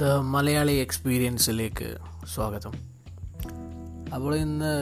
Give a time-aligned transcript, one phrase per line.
[0.00, 1.96] The Malayali എക്സ്പീരിയൻസിലേക്ക്
[2.34, 2.74] സ്വാഗതം.
[4.14, 4.72] അപ്പോൾ ഇന്ന്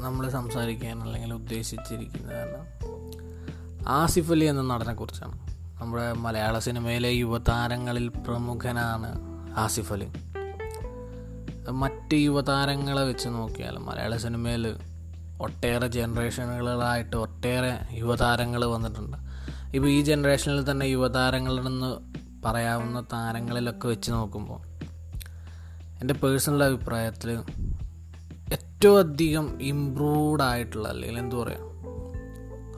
[0.00, 2.58] നമ്മൾ സംസാരിക്കാൻ അല്ലെങ്കിൽ ഉദ്ദേശിച്ചിരിക്കുന്നത്
[3.88, 5.38] ആസിഫ് അലി എന്ന നടനെക്കുറിച്ചാണ്
[5.80, 9.10] നമ്മുടെ മലയാള സിനിമയിലെ യുവതാരങ്ങളിൽ പ്രമുഖനാണ്
[9.56, 10.08] ആസിഫ് അലി.
[11.70, 14.76] മറ്റ് യുവതാരങ്ങളെ വെച്ച് നോക്കിയാൽ മലയാള സിനിമയിൽ
[15.40, 19.16] ഒട്ടേറെ ജനറേഷനുകളായിട്ട് ഒട്ടേറെ യുവതാരങ്ങൾ വന്നിട്ടുണ്ട്.
[19.74, 24.60] ഇപ്പോൾ ഈ ജനറേഷനിൽ തന്നെ യുവതാരങ്ങളിൽ നിന്ന് പറയാവുന്ന താരങ്ങളിലൊക്കെ വെച്ച് നോക്കുമ്പോൾ
[26.00, 27.30] എന്റെ പേഴ്സണൽ അഭിപ്രായത്തിൽ
[28.52, 31.64] ഏറ്റവും അധികം ഇമ്പ്രൂവ്ഡ് ആയിട്ടുള്ള അല്ലെങ്കിൽ എന്തു പറയുക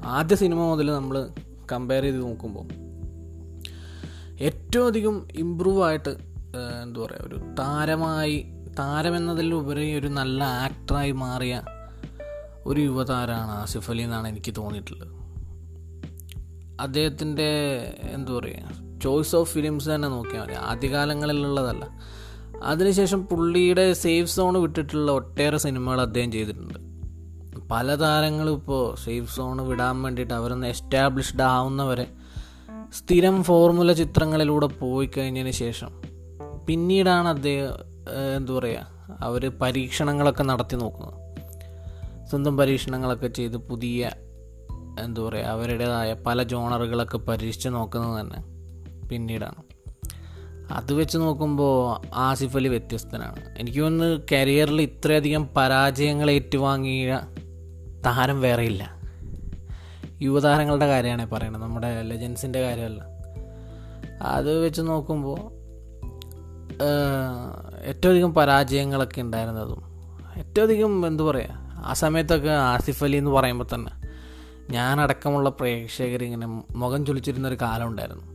[0.07, 1.17] ആദ്യ സിനിമ മുതൽ നമ്മൾ
[1.73, 2.67] കമ്പയർ ചെയ്ത് നോക്കുമ്പോൾ
[4.41, 6.13] ഏറ്റവും അധികം ഇമ്പ്രൂവ് ആയിട്ട്
[6.83, 8.37] എന്താ പറയുക ഒരു താരമായി
[8.79, 11.63] താരമെന്നതിലുപരി ഒരു നല്ല ആക്ടറായി മാറിയ
[12.67, 15.13] ഒരു യുവതാരമാണ് ആസിഫ് അലി എന്നാണ് എനിക്ക് തോന്നിയിട്ടുള്ളത്.
[16.81, 17.51] അദ്ദേഹത്തിന്റെ
[18.13, 20.55] എന്താ പറയുക ചോയ്സ് ഓഫ് ഫിലിംസ് തന്നെ നോക്കിയാൽ മതി.
[20.55, 21.85] ആദ്യകാലങ്ങളിലുള്ളതല്ല.
[22.63, 26.79] അതിനുശേഷം പുള്ളിയുടെ സേഫ് സോൺ വിട്ടിട്ടുള്ള ഒട്ടേറെ സിനിമകൾ അദ്ദേഹം ചെയ്തിട്ടുണ്ട്.
[27.71, 32.07] പല താരങ്ങളും ഇപ്പോൾ സേഫ് സോൺ വിടാൻ വേണ്ടിയിട്ട് അവരൊന്ന് എസ്റ്റാബ്ലിഷ്ഡ് ആവുന്നവരെ
[32.93, 35.91] സ്ഥിരം ഫോർമുല ചിത്രങ്ങളിലൂടെ പോയി കഴിഞ്ഞതിന് ശേഷം
[36.69, 37.75] പിന്നീടാണ് അദ്ദേഹം
[38.37, 38.87] എന്താ പറയുക
[39.21, 41.19] അവർ പരീക്ഷണങ്ങളൊക്കെ നടത്തി നോക്കുന്നത്.
[42.31, 44.11] സ്വന്തം പരീക്ഷണങ്ങളൊക്കെ ചെയ്ത് പുതിയ
[45.01, 48.58] എന്താ പറയുക അവരുടേതായ പല ജോണറുകളൊക്കെ പരീക്ഷിച്ച് നോക്കുന്നത് തന്നെ.
[49.11, 49.63] പിന്നീടാണ്.
[50.73, 53.59] അത് വെച്ച് നോക്കുമ്പോൾ ആസിഫ് അലി വ്യത്യസ്തനാണ്.
[53.59, 57.21] എനിക്ക് തോന്നുന്നു കരിയറിൽ ഇത്രയധികം പരാജയങ്ങൾ ഏറ്റുവാങ്ങിയ
[58.07, 58.99] താരം വേറെയില്ല
[60.23, 61.63] യുവതാരങ്ങളുടെ കാര്യമാണ് പറയുന്നത്.
[61.63, 63.03] നമ്മുടെ ലെജൻസിന്റെ കാര്യമല്ല.
[64.23, 65.41] അത് വെച്ച് നോക്കുമ്പോൾ
[67.85, 69.83] ഏറ്റവും അധികം പരാജയങ്ങളൊക്കെ ഉണ്ടായിരുന്നതും
[70.39, 71.55] ഏറ്റവും അധികം എന്തു പറയുക
[71.87, 73.93] ആ സമയത്തൊക്കെ ആസിഫ് അലി എന്ന് പറയുമ്പോൾ തന്നെ
[74.73, 78.28] ഞാനടക്കമുള്ള പ്രേക്ഷകർ ഇങ്ങനെ മുഖം ചൊലിച്ചിരുന്നൊരു കാലം ഉണ്ടായിരുന്നു.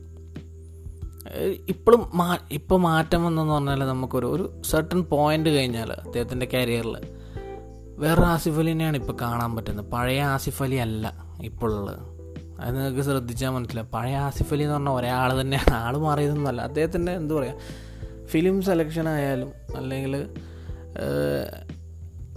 [1.68, 6.96] ഇപ്പോഴും മാ ഇപ്പോൾ മാറ്റം വന്നെന്ന് പറഞ്ഞാൽ നമുക്കൊരു ഒരു സർട്ടൺ പോയിന്റ് കഴിഞ്ഞാൽ അദ്ദേഹത്തിന്റെ കരിയറിൽ
[7.98, 9.86] വേറെ ആസിഫ് അലിനെയാണ് ഇപ്പോൾ കാണാൻ പറ്റുന്നത്.
[9.86, 12.14] പഴയ ആസിഫ് അലി അല്ല ഇപ്പോൾ ഉള്ളത്
[12.60, 13.90] അത് നിങ്ങൾക്ക് ശ്രദ്ധിച്ചാൽ മനസ്സിലാവും.
[13.90, 15.74] പഴയ ആസിഫ് അലി എന്ന് പറഞ്ഞാൽ ഒരാൾ തന്നെയാണ്.
[15.74, 16.62] ആൾ മാറിയതൊന്നുമല്ല.
[16.62, 20.26] അദ്ദേഹത്തിന്റെ എന്താ പറയുക ഫിലിം സെലക്ഷൻ ആയാലും അല്ലെങ്കിൽ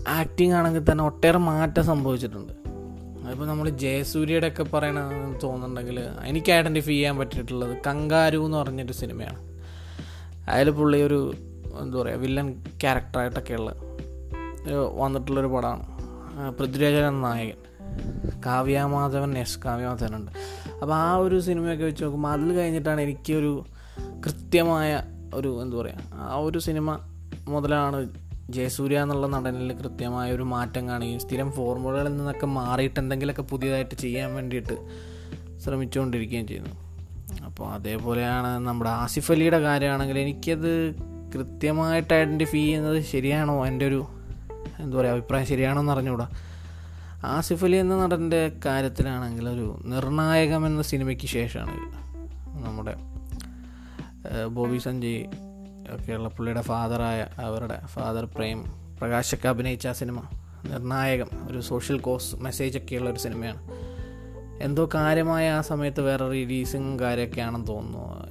[0.07, 2.53] ആക്ടിങ് ആണെങ്കിൽ തന്നെ ഒട്ടേറെ മാറ്റം സംഭവിച്ചിട്ടുണ്ട്.
[3.27, 9.39] അതിപ്പോൾ നമ്മൾ ജയസൂര്യയുടെ ഒക്കെ പറയണമെന്ന് തോന്നുന്നുണ്ടെങ്കിൽ എനിക്ക് ഐഡന്റിഫൈ ചെയ്യാൻ പറ്റിയിട്ടുള്ളത് കങ്കാരു എന്ന് പറഞ്ഞൊരു സിനിമയാണ്.
[10.49, 11.33] അതിൽ പുള്ളി ഒരു
[11.79, 13.71] എന്താ പറയുക വില്ലൻ ക്യാരക്ടറായിട്ടൊക്കെയുള്ള
[14.95, 15.85] വന്നിട്ടുള്ളൊരു പടമാണ്.
[16.49, 17.57] പൃഥ്വിരാജൻ നായകൻ.
[18.45, 20.31] കാവ്യാമാധവൻ എസ് കാവ്യാമാധവനുണ്ട്
[20.81, 23.65] അപ്പോൾ ആ ഒരു സിനിമയൊക്കെ വെച്ച് നോക്കുമ്പോൾ അതിൽ കഴിഞ്ഞിട്ടാണ് എനിക്കൊരു
[24.25, 26.99] കൃത്യമായ ഒരു എന്താ പറയുക ആ ഒരു സിനിമ
[27.47, 28.09] മുതലാണ്
[28.51, 34.75] ജയസൂര്യ എന്നുള്ള നടനിൽ കൃത്യമായ ഒരു മാറ്റം കാണുകയും സ്ഥിരം ഫോർമുലകളിൽ നിന്നൊക്കെ മാറിയിട്ട് എന്തെങ്കിലുമൊക്കെ പുതിയതായിട്ട് ചെയ്യാൻ വേണ്ടിയിട്ട്
[35.63, 36.73] ശ്രമിച്ചുകൊണ്ടിരിക്കുകയും ചെയ്യുന്നു.
[37.45, 40.95] അപ്പോൾ അതേപോലെയാണ് നമ്മുടെ ആസിഫ് അലിയുടെ കാര്യമാണെങ്കിൽ എനിക്കത്
[41.35, 43.65] കൃത്യമായിട്ട് ഐഡന്റിഫൈ ചെയ്യുന്നത് ശരിയാണോ?
[43.65, 44.07] എന്റെ ഒരു
[44.79, 46.27] എന്താ പറയുക അഭിപ്രായം ശരിയാണോ എന്ന് അറിഞ്ഞുകൂടാ.
[47.25, 51.77] ആസിഫ് അലി എന്ന നടന്റെ കാര്യത്തിലാണെങ്കിൽ ഒരു നിർണായകം എന്ന സിനിമയ്ക്ക് ശേഷമാണ്
[52.65, 52.95] നമ്മുടെ
[54.47, 55.25] ബോബി സഞ്ജയ്
[55.93, 58.65] ഒക്കെയുള്ള പുള്ളിയുടെ ഫാദറായ അവരുടെ ഫാദർ പ്രേം
[58.99, 60.21] പ്രകാശൊക്കെ അഭിനയിച്ച ആ സിനിമ.
[60.65, 61.27] നിർണായകം.
[61.51, 63.71] ഒരു സോഷ്യൽ കോസ് മെസ്സേജ് ഒക്കെയുള്ള ഒരു സിനിമയാണ്.
[64.61, 68.27] എന്തോ കാര്യമായ ആ സമയത്ത് വേറെ റിലീസും കാര്യമൊക്കെ ആണെന്ന് തോന്നുന്നു.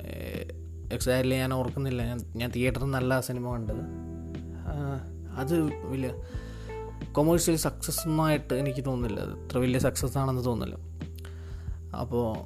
[0.95, 2.03] എക്സാക്ട്ലി ഞാൻ ഓർക്കുന്നില്ല.
[2.03, 4.07] ഞാൻ ഞാൻ തിയേറ്ററിൽ നല്ല സിനിമ കണ്ടത്.
[5.37, 6.11] അത് വലിയ
[7.13, 8.09] കൊമേഴ്ഷ്യൽ സക്സസ്
[8.55, 9.21] എനിക്ക് തോന്നുന്നില്ല.
[9.21, 10.97] അത്ര വലിയ സക്സസ് ആണെന്ന് തോന്നുന്നില്ല.
[11.97, 12.37] അപ്പോൾ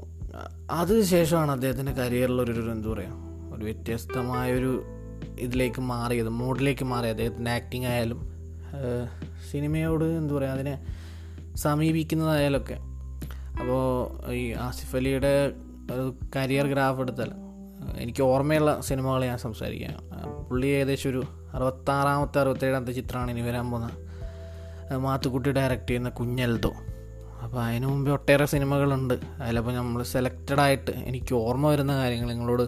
[0.71, 3.13] അതിന് ശേഷമാണ് അദ്ദേഹത്തിന്റെ കരിയറിലൊരു എന്താ പറയുക
[3.55, 4.85] ഒരു വ്യത്യസ്തമായൊരു
[5.39, 8.21] ഇതിലേക്ക് മാറിയത് മോഡിലേക്ക് മാറി അദ്ദേഹത്തിന്റെ ആക്ടിങ് ആയാലും
[9.51, 10.75] സിനിമയോട് എന്താ പറയുക അതിനെ
[11.57, 12.77] സമീപിക്കുന്നതായാലൊക്കെ.
[13.61, 13.83] അപ്പോൾ
[14.33, 15.33] ഈ ആസിഫ് അലിയുടെ
[16.37, 17.31] കരിയർ ഗ്രാഫ് എടുത്താൽ
[17.97, 19.97] എനിക്ക് ഓർമ്മയുള്ള സിനിമകൾ ഞാൻ സംസാരിക്കാം.
[20.49, 21.23] പുള്ളി ഏകദേശം ഒരു
[21.55, 23.91] അറുപത്താറാമത്തെ അറുപത്തേഴാമത്തെ ചിത്രമാണ് ഇനി വരാൻ പോകുന്ന
[24.97, 26.73] മാത്തുക്കുട്ടി ഡയറക്റ്റ് ചെയ്യുന്ന കുഞ്ഞൽദോ.
[27.43, 29.15] അപ്പോൾ അതിനു മുമ്പേ ഒട്ടേറെ സിനിമകളുണ്ട്.
[29.43, 32.65] അതിലപ്പോൾ നമ്മൾ സെലക്റ്റഡ് ആയിട്ട് എനിക്ക് ഓർമ്മ വരുന്ന കാര്യങ്ങൾ നിങ്ങളോട്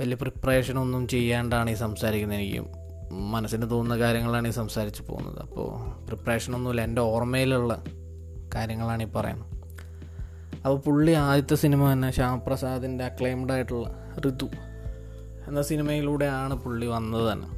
[0.00, 2.38] വലിയ പ്രിപ്പറേഷൻ ഒന്നും ചെയ്യാണ്ടാണ് ഈ സംസാരിക്കുന്നത്.
[2.38, 2.66] എനിക്ക്
[3.12, 5.40] മനസ്സിന് തോന്നുന്ന കാര്യങ്ങളാണ് ഈ സംസാരിച്ച് പോകുന്നത്.
[5.40, 6.82] അപ്പോൾ പ്രിപ്പറേഷനൊന്നുമില്ല.
[6.82, 7.84] എന്റെ ഓർമ്മയിലുള്ള
[8.54, 9.54] കാര്യങ്ങളാണ് ഈ പറയുന്നത്.
[10.56, 14.46] അപ്പോൾ പുള്ളി ആദ്യത്തെ സിനിമ തന്നെ ശ്യാമപ്രസാദിന്റെ അക്ലൈംഡ് ആയിട്ടുള്ള ഋതു
[15.48, 17.48] എന്ന സിനിമയിലൂടെയാണ് പുള്ളി വന്നത് തന്നെ.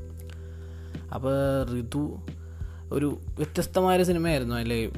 [1.15, 1.31] അപ്പോൾ
[1.81, 2.17] ഋതു
[2.93, 4.55] ഒരു വ്യത്യസ്തമായൊരു സിനിമയായിരുന്നു.
[4.55, 4.93] അതിൽ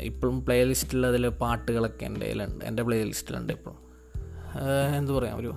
[0.00, 2.64] ഇപ്പോഴും പ്ലേ ലിസ്റ്റിൽ പാട്ടുകളൊക്കെ എന്റെ കയ്യിലുണ്ട്.
[2.64, 3.78] എന്റെ പ്ലേ ലിസ്റ്റിലുണ്ട് ഇപ്പോഴും.
[4.96, 5.38] എന്തു പറയാം?
[5.38, 5.54] ഒരു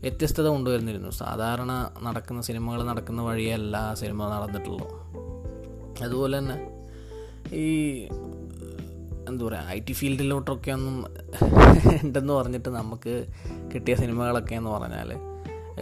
[0.00, 1.10] വ്യത്യസ്തത കൊണ്ടുവരുന്നിരുന്നു.
[1.10, 4.88] സാധാരണ നടക്കുന്ന സിനിമകൾ നടക്കുന്ന വഴിയല്ല സിനിമ നടന്നിട്ടുള്ളൂ.
[6.02, 6.80] അതുപോലെ തന്നെ
[7.54, 7.98] ഈ
[9.28, 11.06] എന്താ പറയുക ഐ ടി ഫീൽഡിലോട്ടൊക്കെ ഒന്നും
[12.02, 13.26] ഉണ്ടെന്ന് പറഞ്ഞിട്ട് നമുക്ക്
[13.74, 15.12] കിട്ടിയ സിനിമകളൊക്കെ എന്ന് പറഞ്ഞാൽ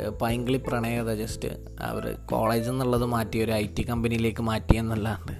[0.09, 1.49] പൈങ്കിളി പ്രണയത ജസ്റ്റ്
[1.81, 5.33] അവർ കോളേജിൽ നിന്നുള്ളത് മാറ്റി ഒരു ഐ ടി കമ്പനിയിലേക്ക് മാറ്റിയെന്നല്ലാണ്ട്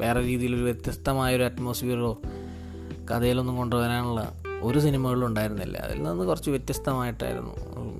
[0.00, 2.22] വേറെ രീതിയിലൊരു വ്യത്യസ്തമായൊരു അറ്റ്മോസ്ഫിയറോ
[3.10, 5.78] കഥയിലൊന്നും കൊണ്ടുവരാനുള്ള ഒരു സിനിമകളിലും ഉണ്ടായിരുന്നില്ല.
[5.78, 7.54] അതിൽ നിന്ന് കുറച്ച് വ്യത്യസ്തമായിട്ടായിരുന്നു.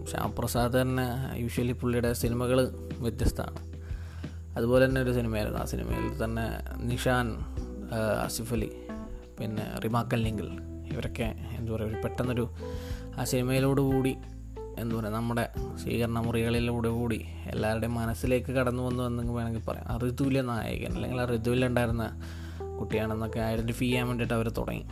[0.07, 2.69] ശ്യാം പ്രസാദ് തന്നെ യൂഷ്വലി പുള്ളിയുടെ സിനിമകൾ
[2.99, 3.73] വ്യത്യസ്തമാണ്.
[4.57, 5.59] അതുപോലെ തന്നെ ഒരു സിനിമയായിരുന്നു.
[5.59, 6.47] ആ സിനിമയിൽ തന്നെ
[6.85, 7.39] നിഷാൻ
[8.25, 8.71] ആസിഫ് അലി
[9.41, 10.49] പിന്നെ റിമാക്കൽ ലിങ്കിൽ
[10.93, 12.51] ഇവരൊക്കെ എന്താ പറയുക ഒരു പെട്ടെന്നൊരു
[13.19, 14.17] ആ സിനിമയിലോട് കൂടി
[14.79, 15.49] എന്താ പറയുക നമ്മുടെ
[15.83, 19.87] സ്വീകരണ മുറികളിലൂടെ കൂടി എല്ലാവരുടെയും മനസ്സിലേക്ക് കടന്നു വന്നു എന്ന് വേണമെങ്കിൽ പറയാം.
[19.89, 22.21] ആ ഋതുവിലെ നായകൻ അല്ലെങ്കിൽ ആ ഋതുവിലുണ്ടായിരുന്ന
[22.81, 24.85] കുട്ടിയാണെന്നൊക്കെ ഐഡന്റിഫൈ ചെയ്യാൻ വേണ്ടിയിട്ട് അവർ തുടങ്ങി.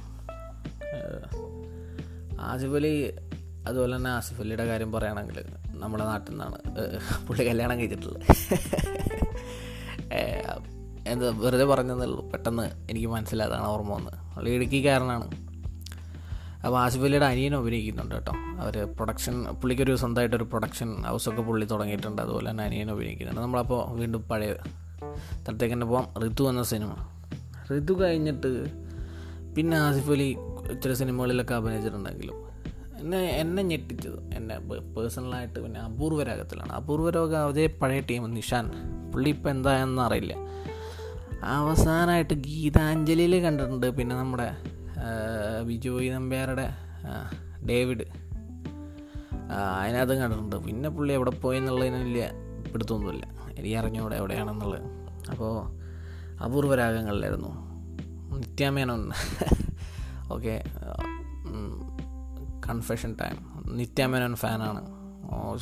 [2.40, 3.12] ആസിഫ് അലി
[3.66, 6.58] അതുപോലെ തന്നെ ആസിഫ് അലിയുടെ കാര്യം പറയുകയാണെങ്കിൽ നമ്മുടെ നാട്ടിൽ നിന്നാണ്
[7.26, 8.22] പുള്ളി കല്യാണം കഴിച്ചിട്ടുള്ളത്.
[11.06, 15.26] എന്താ വെറുതെ പറഞ്ഞതേ പെട്ടെന്ന് എനിക്ക് മനസ്സിലാതാണ് ഓർമ്മ വന്ന് പുള്ളി ഇടുക്കിക്കാരനാണ്.
[16.64, 18.32] അപ്പോൾ ആസിഫ് അലിയുടെ അനിയനും അഭിനയിക്കുന്നുണ്ട് കേട്ടോ.
[18.62, 22.22] അവർ പ്രൊഡക്ഷൻ പുള്ളിക്കൊരു സ്വന്തമായിട്ടൊരു പ്രൊഡക്ഷൻ ഹൗസൊക്കെ പുള്ളി തുടങ്ങിയിട്ടുണ്ട്.
[22.22, 23.40] അതുപോലെ തന്നെ അനിയനും അഭിനയിക്കുന്നുണ്ട്.
[23.40, 24.54] നമ്മളപ്പോൾ വീണ്ടും പഴയ
[25.42, 26.06] സ്ഥലത്തേക്ക് തന്നെ പോവാം.
[26.24, 26.92] ഋതു എന്ന സിനിമ.
[27.70, 28.52] ഋതു കഴിഞ്ഞിട്ട്
[29.54, 30.36] പിന്നെ ആസിഫ് അലി
[30.74, 32.36] ചില സിനിമകളിലൊക്കെ അഭിനയിച്ചിട്ടുണ്ടെങ്കിലും
[33.00, 34.18] എന്നെ എന്നെ ഞെട്ടിച്ചത്.
[34.36, 34.58] എന്നെ
[34.94, 38.66] പേഴ്സണലായിട്ട് പിന്നെ അപൂർവരാഗത്തിലാണ് അപൂർവരാഗം അതേ പഴയ ടീം നിഷാൻ.
[39.12, 40.34] പുള്ളി ഇപ്പം എന്തായെന്ന് അറിയില്ല.
[41.44, 43.86] അവസാനമായിട്ട് ഗീതാഞ്ജലിയിൽ കണ്ടിട്ടുണ്ട്.
[43.98, 44.48] പിന്നെ നമ്മുടെ
[45.62, 46.66] ബിജോയ് നമ്പ്യാരുടെ
[47.68, 48.04] ഡേവിഡ്.
[49.80, 50.56] അതിനകത്തും കണ്ടിട്ടുണ്ട്.
[50.56, 52.26] പിന്നെ പുള്ളി എവിടെ പോയി എന്നുള്ളതിന് വലിയ
[52.72, 53.24] പിടുത്തൊന്നുമില്ല
[53.58, 54.84] എനിക്ക് അറിഞ്ഞൂടെ എവിടെയാണെന്നുള്ളത്.
[55.30, 55.54] അപ്പോൾ
[56.44, 57.52] അപൂർവരാഗങ്ങളിലായിരുന്നു
[58.38, 59.02] Nithya Menon.
[60.34, 60.54] Okay
[62.68, 63.36] confession time
[63.78, 64.80] Nithya Menon ഫാനാണ്.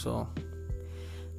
[0.03, 0.13] സോ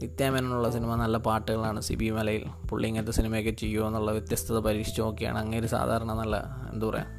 [0.02, 1.80] നിത്യാമേനോനുള്ള സിനിമ നല്ല പാട്ടുകളാണ്.
[1.88, 5.38] സി ബി മലയിൽ പുള്ളി ഇങ്ങനത്തെ സിനിമയൊക്കെ ചെയ്യുമോ എന്നുള്ള വ്യത്യസ്തത പരീക്ഷിച്ച് നോക്കിയാണ്.
[5.44, 6.36] അങ്ങനെ സാധാരണ നല്ല
[6.74, 7.18] എന്താ പറയുക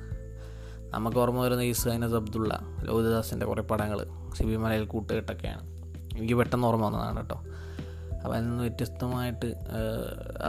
[0.95, 2.53] നമുക്ക് ഓർമ്മ വരുന്ന ഈ സൈനസ് അബ്ദുള്ള
[2.87, 3.99] ലോഹിതദാസിന്റെ കുറേ പടങ്ങൾ
[4.37, 5.63] സി ബി മലയിൽ കൂട്ടുകെട്ടൊക്കെയാണ്.
[6.17, 7.39] എനിക്ക് പെട്ടെന്ന് ഓർമ്മ വന്നതാണ് കേട്ടോ.
[8.21, 9.49] അപ്പോൾ അതിൽ നിന്ന് വ്യത്യസ്തമായിട്ട്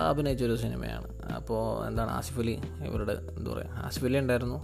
[0.10, 1.10] അഭിനയിച്ചൊരു സിനിമയാണ്.
[1.40, 2.56] അപ്പോൾ എന്താണ് ആസിഫ് അലി
[2.88, 4.60] ഇവരുടെ എന്താ പറയുക ആസിഫ് അലി ഉണ്ടായിരുന്നു.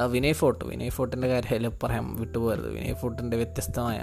[0.00, 0.64] ആ വിനയ് ഫോർട്ട്.
[0.64, 2.68] വിനയ് ഫോർട്ടിന്റെ കാര്യം പറയാം വിട്ടുപോകരുത്.
[2.74, 3.98] വിനയ് ഫോർട്ടിന്റെ വ്യത്യസ്തമായ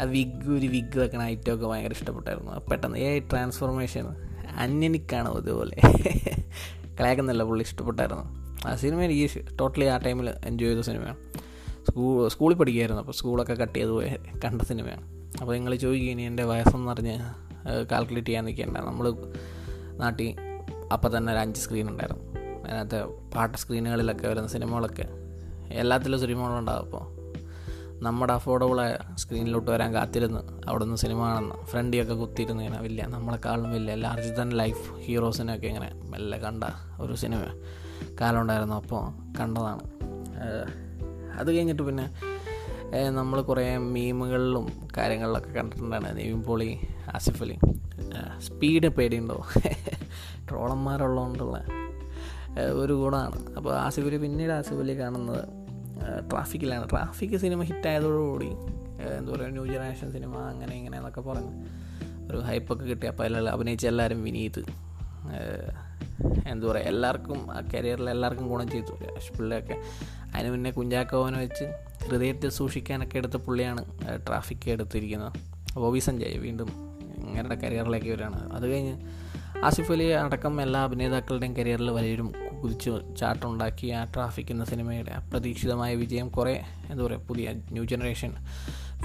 [0.00, 2.52] ആ വിഗ് ഒരു വിഗ് വെക്കണ ഐറ്റമൊക്കെ ഭയങ്കര ഇഷ്ടപ്പെട്ടായിരുന്നു.
[2.70, 4.06] പെട്ടെന്ന് ഏ ട്രാൻസ്ഫോർമേഷൻ
[4.56, 5.76] അന്യനിക്കാണ് ഇതുപോലെ.
[7.00, 8.24] കളയാക്കുന്നില്ല പുള്ളി ഇഷ്ടപ്പെട്ടായിരുന്നു.
[8.68, 11.16] ആ സിനിമ എനിക്ക് ടോട്ടലി ആ ടൈമിൽ എൻജോയ് ചെയ്ത സിനിമയാണ്.
[11.90, 14.08] സ്കൂൾ സ്കൂളിൽ പഠിക്കുമായിരുന്നു അപ്പോൾ സ്കൂളൊക്കെ കട്ട് ചെയ്ത് പോയ
[14.44, 15.04] കണ്ട സിനിമയാണ്.
[15.40, 17.18] അപ്പോൾ നിങ്ങൾ ചോദിക്കുക ഇനി എന്റെ വയസ്സെന്ന് പറഞ്ഞ്
[17.92, 18.76] കാൽക്കുലേറ്റ് ചെയ്യാൻ നിൽക്കേണ്ട.
[18.76, 19.12] നമ്മൾ
[20.00, 20.34] നാട്ടിൽ
[20.92, 22.24] അപ്പോൾ തന്നെ ഒരു അഞ്ച് സ്ക്രീൻ ഉണ്ടായിരുന്നു.
[22.64, 23.04] അതിനകത്ത്
[23.34, 25.25] പാട്ട് സ്ക്രീനുകളിലൊക്കെ വരുന്ന സിനിമകളൊക്കെ
[25.72, 27.16] എല്ലാത്തിലും സിനിമകളുണ്ടാവും അപ്പോൾ.
[28.02, 33.94] നമ്മുടെ അഫോർഡബിളായ സ്ക്രീനിലോട്ട് വരാൻ കാത്തിരുന്ന് അവിടെ നിന്ന് സിനിമ കാണുന്ന ഫ്രണ്ടിയൊക്കെ കുത്തിയിരുന്ന് ഇങ്ങനെ വലിയ നമ്മളെക്കാളും വലിയ
[33.94, 36.64] ലാർജ് ദൻ ലൈഫ് ഹീറോസിനെയൊക്കെ ഇങ്ങനെ മെല്ലെ കണ്ട
[37.00, 37.38] ഒരു സിനിമ
[38.20, 39.02] കാലം ഉണ്ടായിരുന്നു അപ്പോൾ
[39.38, 39.80] കണ്ടതാണ്.
[41.40, 42.10] അത് കഴിഞ്ഞിട്ട് പിന്നെ
[43.10, 46.78] നമ്മൾ കുറേ മീമുകളിലും കാര്യങ്ങളിലൊക്കെ കണ്ടിട്ടുണ്ടാണ് നെയ്മീൻ പോളി
[47.14, 47.58] ആസിഫ് അലി.
[48.38, 49.44] സ്പീഡ് പേടിയുണ്ടോ?
[50.50, 51.64] ട്രോളന്മാരുള്ളതുകൊണ്ടുള്ള
[52.72, 53.56] ഒരു ഗുണമാണ്.
[53.56, 55.44] അപ്പോൾ ആസിഫ് അലി പിന്നീട് ആസിഫ് അലി കാണുന്നത്
[56.30, 58.50] ട്രാഫിക്കിലാണ് ട്രാഫിക് സിനിമ ഹിറ്റായതോടുകൂടി
[59.18, 61.52] എന്താ പറയുക ന്യൂ ജനറേഷൻ സിനിമ അങ്ങനെ ഇങ്ങനെ എന്നൊക്കെ പറഞ്ഞ്
[62.30, 63.06] ഒരു ഹൈപ്പൊക്കെ കിട്ടി.
[63.06, 64.62] അപ്പോൾ അതിൽ അഭിനയിച്ച എല്ലാവരും വിനീത്.
[66.50, 68.94] എന്താ പറയുക എല്ലാവർക്കും ആ കരിയറിൽ എല്ലാവർക്കും ഗുണം ചെയ്തു.
[69.38, 69.76] പിള്ളയൊക്കെ
[70.34, 71.66] അതിന് മുന്നേ കുഞ്ചാക്കോവനെ വെച്ച്
[72.06, 73.84] ഹൃദയത്തെ സൂക്ഷിക്കാനൊക്കെ എടുത്ത പുള്ളിയാണ്
[74.26, 75.32] ട്രാഫിക് എടുത്തിരിക്കുന്നത്.
[75.74, 76.68] ബോബി സഞ്ജയ് വീണ്ടും
[77.28, 78.54] ഇങ്ങനെ കരിയറിലേക്ക് വരികയാണ്.
[78.56, 78.94] അത് കഴിഞ്ഞ്
[79.64, 82.24] ആസിഫ് അലി അടക്കം എല്ലാ അഭിനേതാക്കളുടെയും കരിയറിൽ വലിയൊരു
[82.66, 86.54] കുതിച്ചു ചാട്ടുണ്ടാക്കി ആ ട്രാഫിക് എന്ന സിനിമയുടെ അപ്രതീക്ഷിതമായ വിജയം കുറേ
[86.90, 88.32] എന്താ പറയുക പുതിയ ന്യൂ ജനറേഷൻ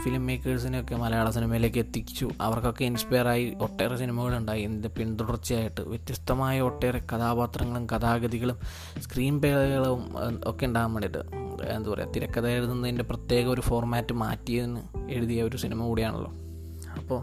[0.03, 2.30] ഫിലിം മേക്കേഴ്സിനെയൊക്കെ മലയാള സിനിമയിലേക്ക് എത്തിച്ചു.
[2.41, 8.58] അവർക്കൊക്കെ ഇൻസ്പയറായി ഒട്ടേറെ സിനിമകളുണ്ടായി ഇതിന്റെ പിന്തുടർച്ചയായിട്ട് വ്യത്യസ്തമായ ഒട്ടേറെ കഥാപാത്രങ്ങളും കഥാഗതികളും
[9.01, 10.01] സ്ക്രീൻ പേകളും
[10.46, 11.22] ഒക്കെ ഉണ്ടാകാൻ വേണ്ടിയിട്ട്
[11.63, 16.32] എന്താ പറയുക തിരക്കഥ എഴുതുന്നതിന്റെ പ്രത്യേക ഒരു ഫോർമാറ്റ് മാറ്റിയതിന് എഴുതിയ ഒരു സിനിമ കൂടിയാണല്ലോ.
[16.98, 17.22] അപ്പോൾ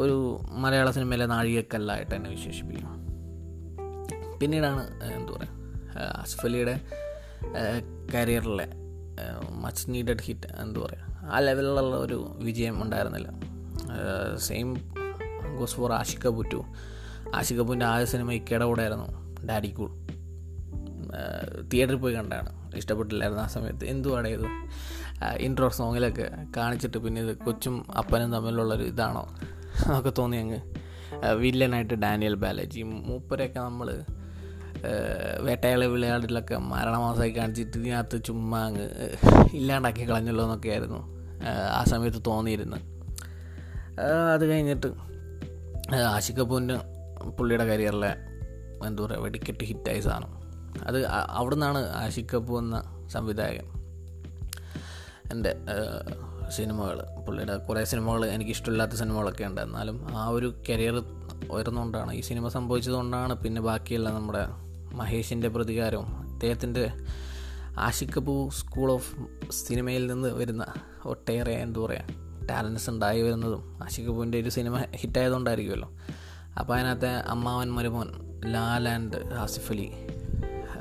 [0.00, 2.99] ഒരു മലയാള സിനിമയിലെ നാഴികക്കല്ലായിട്ട് തന്നെ വിശേഷിപ്പിക്കും
[4.40, 6.80] പിന്നീടാണ് എന്താ പറയുക ആസിഫ് അലിയുടെ
[8.14, 8.66] കരിയറിലെ
[9.54, 13.28] മച്ച് നീഡഡ് ഹിറ്റ് എന്താ പറയുക ആ ലെവലിലുള്ള ഒരു വിജയം ഉണ്ടായിരുന്നില്ല.
[14.36, 14.68] Same
[15.58, 16.64] goes for Aashiqui two
[17.34, 19.08] Aashiqui കപൂറിന്റെ ആദ്യ സിനിമ ഇക്കയുടെ കൂടെ ആയിരുന്നു
[19.46, 19.90] ഡാഡി കൂൾ
[21.72, 23.84] തിയേറ്ററിൽ പോയി കണ്ടാണ് ഇഷ്ടപ്പെട്ടില്ലായിരുന്നു ആ സമയത്ത്.
[23.84, 24.46] എന്തുവാണ് ഇത്?
[25.38, 29.24] ഇൻട്രോ സോങ്ങിലൊക്കെ കാണിച്ചിട്ട് പിന്നെ ഇത് കൊച്ചും അപ്പനും തമ്മിലുള്ളൊരു ഇതാണോ?
[29.86, 30.60] എന്നൊക്കെ തോന്നി അങ്ങ്.
[31.32, 33.88] വില്ലനായിട്ട് ഡാനിയൽ ബാലജി മൂപ്പരെയൊക്കെ നമ്മൾ
[35.46, 38.86] വേട്ടയാളെ വിളയാടിലൊക്കെ മരണമാസമായി കാണിച്ചിട്ട് ഇതിനകത്ത് ചുമ്മാ അങ്ങ്
[39.58, 41.00] ഇല്ലാണ്ടാക്കി കളഞ്ഞല്ലോ എന്നൊക്കെയായിരുന്നു
[41.78, 42.78] ആ സമയത്ത് തോന്നിയിരുന്നു
[44.34, 44.88] അത് കഴിഞ്ഞിട്ട്
[46.14, 46.76] ആഷിക് കപൂറിന്റെ
[47.38, 48.12] പുള്ളിയുടെ കരിയറിലെ
[48.88, 50.30] എന്താ പറയുക വെടിക്കെട്ട് ഹിറ്റായ സാധനം.
[50.88, 50.98] അത്
[51.38, 52.76] അവിടെ നിന്നാണ് ആഷിക് കപൂർ എന്ന
[53.14, 53.66] സംവിധായകൻ
[55.32, 55.52] എന്റെ
[56.56, 59.60] സിനിമകൾ പുള്ളിയുടെ കുറേ സിനിമകൾ എനിക്കിഷ്ടമില്ലാത്ത സിനിമകളൊക്കെ ഉണ്ട്.
[59.66, 60.96] എന്നാലും ആ ഒരു കരിയർ
[61.54, 64.42] ഉയർന്നുകൊണ്ടാണ് ഈ സിനിമ സംഭവിച്ചതുകൊണ്ടാണ് പിന്നെ ബാക്കിയുള്ള നമ്മുടെ
[64.92, 66.90] മഹേഷിന്റെ പ്രതികാരവും അദ്ദേഹത്തിന്റെ
[67.78, 69.16] ആഷിക്കപ്പൂ സ്കൂൾ ഓഫ്
[69.50, 70.66] സിനിമയിൽ നിന്ന് വരുന്ന
[71.04, 72.04] ഒട്ടേറെ എന്താ പറയുക
[72.50, 75.90] ടാലൻസ് ഉണ്ടായി വരുന്നതും ആഷിക്കപ്പൂവിന്റെ ഒരു സിനിമ ഹിറ്റായതുകൊണ്ടായിരിക്കുമല്ലോ.
[76.60, 78.08] അപ്പോൾ അതിനകത്തെ അമ്മാവൻ മരുമോൻ
[78.46, 79.92] ലാൽ ആൻഡ് ആസിഫ് അലി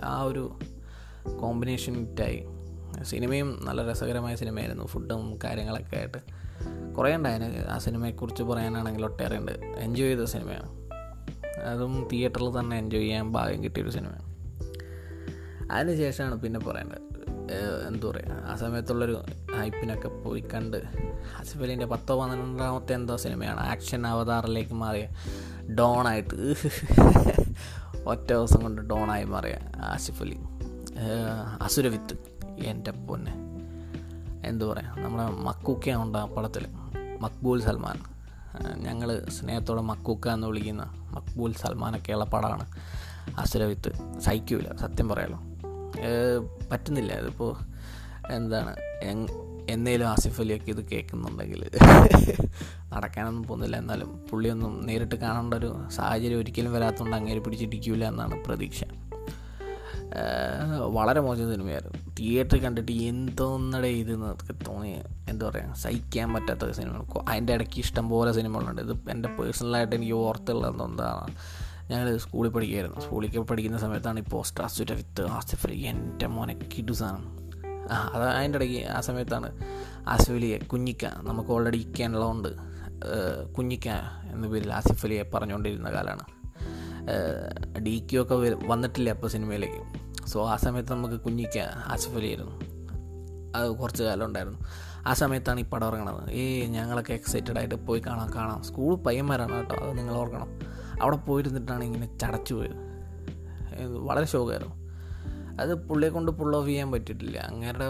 [0.04, 0.60] ആ ഒരു
[1.42, 2.44] കോമ്പിനേഷൻ ഹിറ്റായി.
[3.04, 4.86] സിനിമയും നല്ല രസകരമായ സിനിമയായിരുന്നു.
[4.86, 6.18] ഫുഡും കാര്യങ്ങളൊക്കെ ആയിട്ട്
[6.96, 9.52] കുറേ ഉണ്ടായിരുന്നു ആ സിനിമയെക്കുറിച്ച് പറയാനാണെങ്കിൽ ഒട്ടേറെ ഉണ്ട്.
[9.52, 10.79] എൻജോയ് ചെയ്ത സിനിമയാണ്.
[11.64, 14.26] അതും തിയേറ്ററിൽ തന്നെ എൻജോയ് ചെയ്യാൻ ഭാഗ്യം കിട്ടിയൊരു സിനിമയാണ്
[15.72, 17.02] അതിന് ശേഷമാണ് പിന്നെ പറയേണ്ടത്
[17.88, 19.24] എന്താ പറയുക ആ സമയത്തുള്ളൊരു
[19.56, 20.78] ഹൈപ്പിനൊക്കെ പോയി കണ്ട്
[21.40, 25.08] ആസിഫ് അലീന്റെ പത്തോ പന്ത്രണ്ടാമത്തെ എന്തോ സിനിമയാണ് ആക്ഷൻ അവതാറിലേക്ക് മാറിയ
[25.76, 26.36] ഡോണായിട്ട്
[28.06, 30.38] ഒറ്റ ദിവസം കൊണ്ട് ഡോണായി മാറിയ ആസിഫ് അലി
[31.62, 32.16] അസുരവിത്ത്
[32.66, 33.32] എന്റെ പൊന്നെ.
[34.48, 36.68] എന്തു നമ്മളെ മക്കൂക്കയാണ് ആ പടത്തിൽ
[37.22, 38.00] മക്ബൂൽ സൽമാൻ.
[38.78, 42.72] ഞങ്ങൾ സ്നേഹത്തോടെ മക്കൂക്ക എന്ന് വിളിക്കുന്ന മക്ബൂൽ സൽമാനൊക്കെയുള്ള പടമാണ്.
[43.40, 45.40] അസുരവിത്ത് സഹിക്കൂല സത്യം പറയാലോ.
[46.72, 47.14] പറ്റുന്നില്ല.
[47.14, 47.58] അതിപ്പോൾ
[48.32, 48.76] എന്താണ്?
[49.70, 51.70] എന്നേലും ആസിഫ് അലിയൊക്കെ ഇത് കേൾക്കുന്നുണ്ടെങ്കിൽ
[52.94, 53.78] നടക്കാനൊന്നും പോകുന്നില്ല.
[53.78, 58.84] എന്നാലും പുള്ളിയൊന്നും നേരിട്ട് കാണേണ്ട ഒരു സാഹചര്യം ഒരിക്കലും വരാത്തതുകൊണ്ട് അങ്ങേര് പിടിച്ചിട്ടിരിക്കില്ല എന്നാണ് പ്രതീക്ഷ.
[60.98, 61.98] വളരെ മോശം സിനിമയായിരുന്നു.
[62.20, 64.14] തിയേറ്ററിൽ കണ്ടിട്ട് എന്തോന്നടെ ഇത്
[64.68, 64.92] തോന്നി
[65.30, 68.82] എന്താ പറയുക സഹിക്കാൻ പറ്റാത്ത സിനിമ അതിന്റെ ഇടയ്ക്ക് ഇഷ്ടം പോലെ സിനിമകളുണ്ട്.
[68.82, 71.34] ഇത് എന്റെ പേഴ്സണലായിട്ട് എനിക്ക് ഓർത്തുള്ളത് എന്താണ്
[71.92, 77.32] ഞങ്ങൾ സ്കൂളിൽ പഠിക്കുമായിരുന്നു സ്കൂളിൽ പഠിക്കുന്ന സമയത്താണ് ഈ പോസ്റ്റർ അസുര വിത്ത് ആസിഫ് എന്റെ മോനെ കിടു സാധനം.
[77.92, 79.48] ആ അത് അതിന്റെ ഇടയ്ക്ക് ആ സമയത്താണ്
[80.08, 82.50] ആസിഫ് അലിയെ കുഞ്ഞിക്ക നമുക്ക് ഓൾറെഡി ഇക്കാനുള്ളതുകൊണ്ട്
[83.58, 83.88] കുഞ്ഞിക്ക
[84.34, 86.26] എന്ന പേരിൽ ആസിഫ് അലിയെ പറഞ്ഞുകൊണ്ടിരുന്ന കാലമാണ്.
[87.80, 88.36] ഡി ക്യു ഒക്കെ
[88.68, 89.82] വന്നിട്ടില്ല അപ്പോൾ സിനിമയിലേക്ക്?
[90.28, 92.70] സോ ആ സമയത്ത് നമുക്ക് കുഞ്ഞിക്ക ആസഫ് അലി ആയിരുന്നു
[93.56, 94.60] അത് കുറച്ച് കാലം ഉണ്ടായിരുന്നു.
[95.08, 96.32] ആ സമയത്താണ് ഈ പടം ഇറങ്ങണത്.
[96.32, 98.64] ഏ ഞങ്ങളൊക്കെ എക്സൈറ്റഡ് ആയിട്ട് പോയി കാണാം കാണാം.
[98.64, 100.48] സ്കൂൾ പയ്യന്മാരാണ് കേട്ടോ അത് നിങ്ങൾ ഓർക്കണം.
[101.02, 102.76] അവിടെ പോയിരുന്നിട്ടാണ് ഇങ്ങനെ ചടച്ചു പോയത്.
[103.98, 104.76] വളരെ ശോകമായിരുന്നു
[105.62, 107.38] അത് പുള്ളിയെ കൊണ്ട് പുൾ ഓഫ് ചെയ്യാൻ പറ്റിയിട്ടില്ല.
[107.38, 107.86] അങ്ങേരുടെ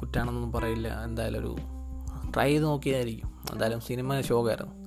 [0.00, 1.04] കുറ്റാണെന്നൊന്നും പറയില്ല.
[1.04, 1.56] എന്തായാലും ഒരു
[2.34, 4.81] ട്രൈ ചെയ്ത് നോക്കിയതായിരിക്കും എന്തായാലും സിനിമ ശോകമായിരുന്നു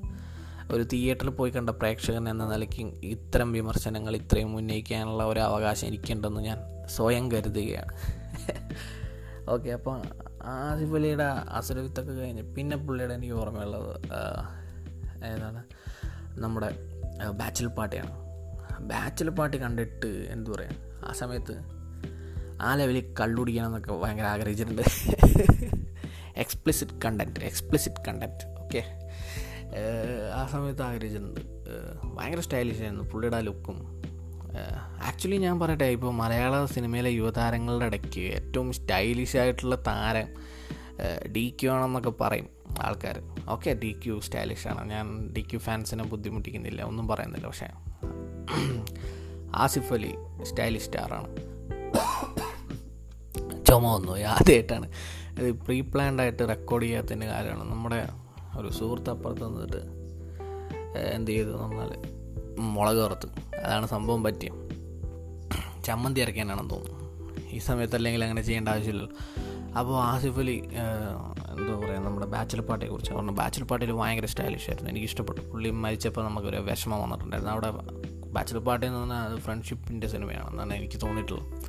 [0.71, 6.57] ഒരു തിയേറ്ററിൽ പോയി കണ്ട പ്രേക്ഷകൻ എന്ന നിലയ്ക്ക് ഇത്തരം വിമർശനങ്ങൾ ഇത്രയും ഉന്നയിക്കാനുള്ള ഒരു അവകാശം എനിക്കുണ്ടെന്ന് ഞാൻ
[6.85, 7.93] സ്വയം കരുതുകയാണ്.
[9.49, 10.01] ഓക്കെ അപ്പോൾ
[10.43, 13.91] ആദ്യ പുള്ളിയുടെ അസുരവിത്തൊക്കെ കഴിഞ്ഞ് പിന്നെ പുള്ളിയുടെ എനിക്ക് ഓർമ്മയുള്ളത്
[15.25, 15.63] ഏതാണ്?
[16.37, 16.69] നമ്മുടെ
[17.31, 18.11] ബാച്ചിൽ പാർട്ടിയാണ്.
[18.79, 21.55] ബാച്ചിൽ പാർട്ടി കണ്ടിട്ട് എന്തു പറയുക ആ സമയത്ത്
[22.61, 24.81] ആ ലെവലിൽ കള്ളുടിക്കണം എന്നൊക്കെ ഭയങ്കര ആഗ്രഹിച്ചിട്ടുണ്ട്.
[26.37, 29.04] Explicit content explicit content okay
[30.35, 31.41] ആ സമയത്ത് ആഗ്രഹിച്ചിട്ടുണ്ട്.
[32.15, 33.95] ഭയങ്കര സ്റ്റൈലിഷ് ആയിരുന്നു പുള്ളിയുടെ ആ ലുക്കും
[35.03, 40.27] ആക്ച്വലി ഞാൻ പറയട്ടെ ഇപ്പോൾ മലയാള സിനിമയിലെ യുവതാരങ്ങളുടെ ഇടയ്ക്ക് ഏറ്റവും സ്റ്റൈലിഷ് ആയിട്ടുള്ള താരം
[41.31, 42.49] ഡി ക്യു ആണെന്നൊക്കെ പറയും
[42.81, 47.67] ആൾക്കാർ ഓക്കെ ഡി ക്യു സ്റ്റൈലിഷാണ് ഞാൻ ഡി ക്യു ഫാൻസിനെ ബുദ്ധിമുട്ടിക്കുന്നില്ല ഒന്നും പറയുന്നില്ല പക്ഷേ.
[49.55, 51.35] ആസിഫ് അലി സ്റ്റൈലിഷ് സ്റ്റാറാണ്
[53.65, 54.89] ചുമ വന്നു ആദ്യമായിട്ടാണ്
[55.39, 58.24] ഇത് പ്രീ പ്ലാൻഡ് ആയിട്ട് റെക്കോർഡ് ചെയ്യാത്തതിന്റെ കാര്യമാണ് നമ്മുടെ
[58.57, 60.05] ഒരു സുഹൃത്ത് അപ്പുറത്ത് നിന്നിട്ട്
[60.99, 62.15] എന്ത് ചെയ്തു എന്നാൽ
[62.59, 63.55] മുളക് വറുത്ത്.
[63.55, 64.49] അതാണ് സംഭവം പറ്റിയ.
[65.83, 67.05] ചമ്മന്തി അരയ്ക്കാനാണെന്ന് തോന്നുന്നു.
[67.49, 69.15] ഈ സമയത്തല്ലെങ്കിൽ അങ്ങനെ ചെയ്യേണ്ട ആവശ്യമില്ലല്ലോ.
[69.79, 70.69] അപ്പോൾ ആസിഫ് അലി
[71.51, 73.31] എന്താ പറയുക നമ്മുടെ ബാച്ചിലർ പാർട്ടിയെ കുറിച്ച് പറഞ്ഞു.
[73.31, 74.91] ബാച്ചിലർ പാർട്ടിയിൽ ഭയങ്കര സ്റ്റൈലിഷ് ആയിരുന്നു.
[74.91, 75.41] എനിക്ക് ഇഷ്ടപ്പെട്ടു.
[75.41, 77.53] പുള്ളി മരിച്ചപ്പോൾ നമുക്കൊരു വിഷമം വന്നിട്ടുണ്ടായിരുന്നു.
[77.53, 77.71] അവിടെ
[78.25, 81.65] ബാച്ചിലർ പാർട്ടി എന്ന് പറഞ്ഞാൽ അത് ഫ്രണ്ട്ഷിപ്പിന്റെ സിനിമയാണെന്നാണ് എനിക്ക് തോന്നിയിട്ടുള്ളത്.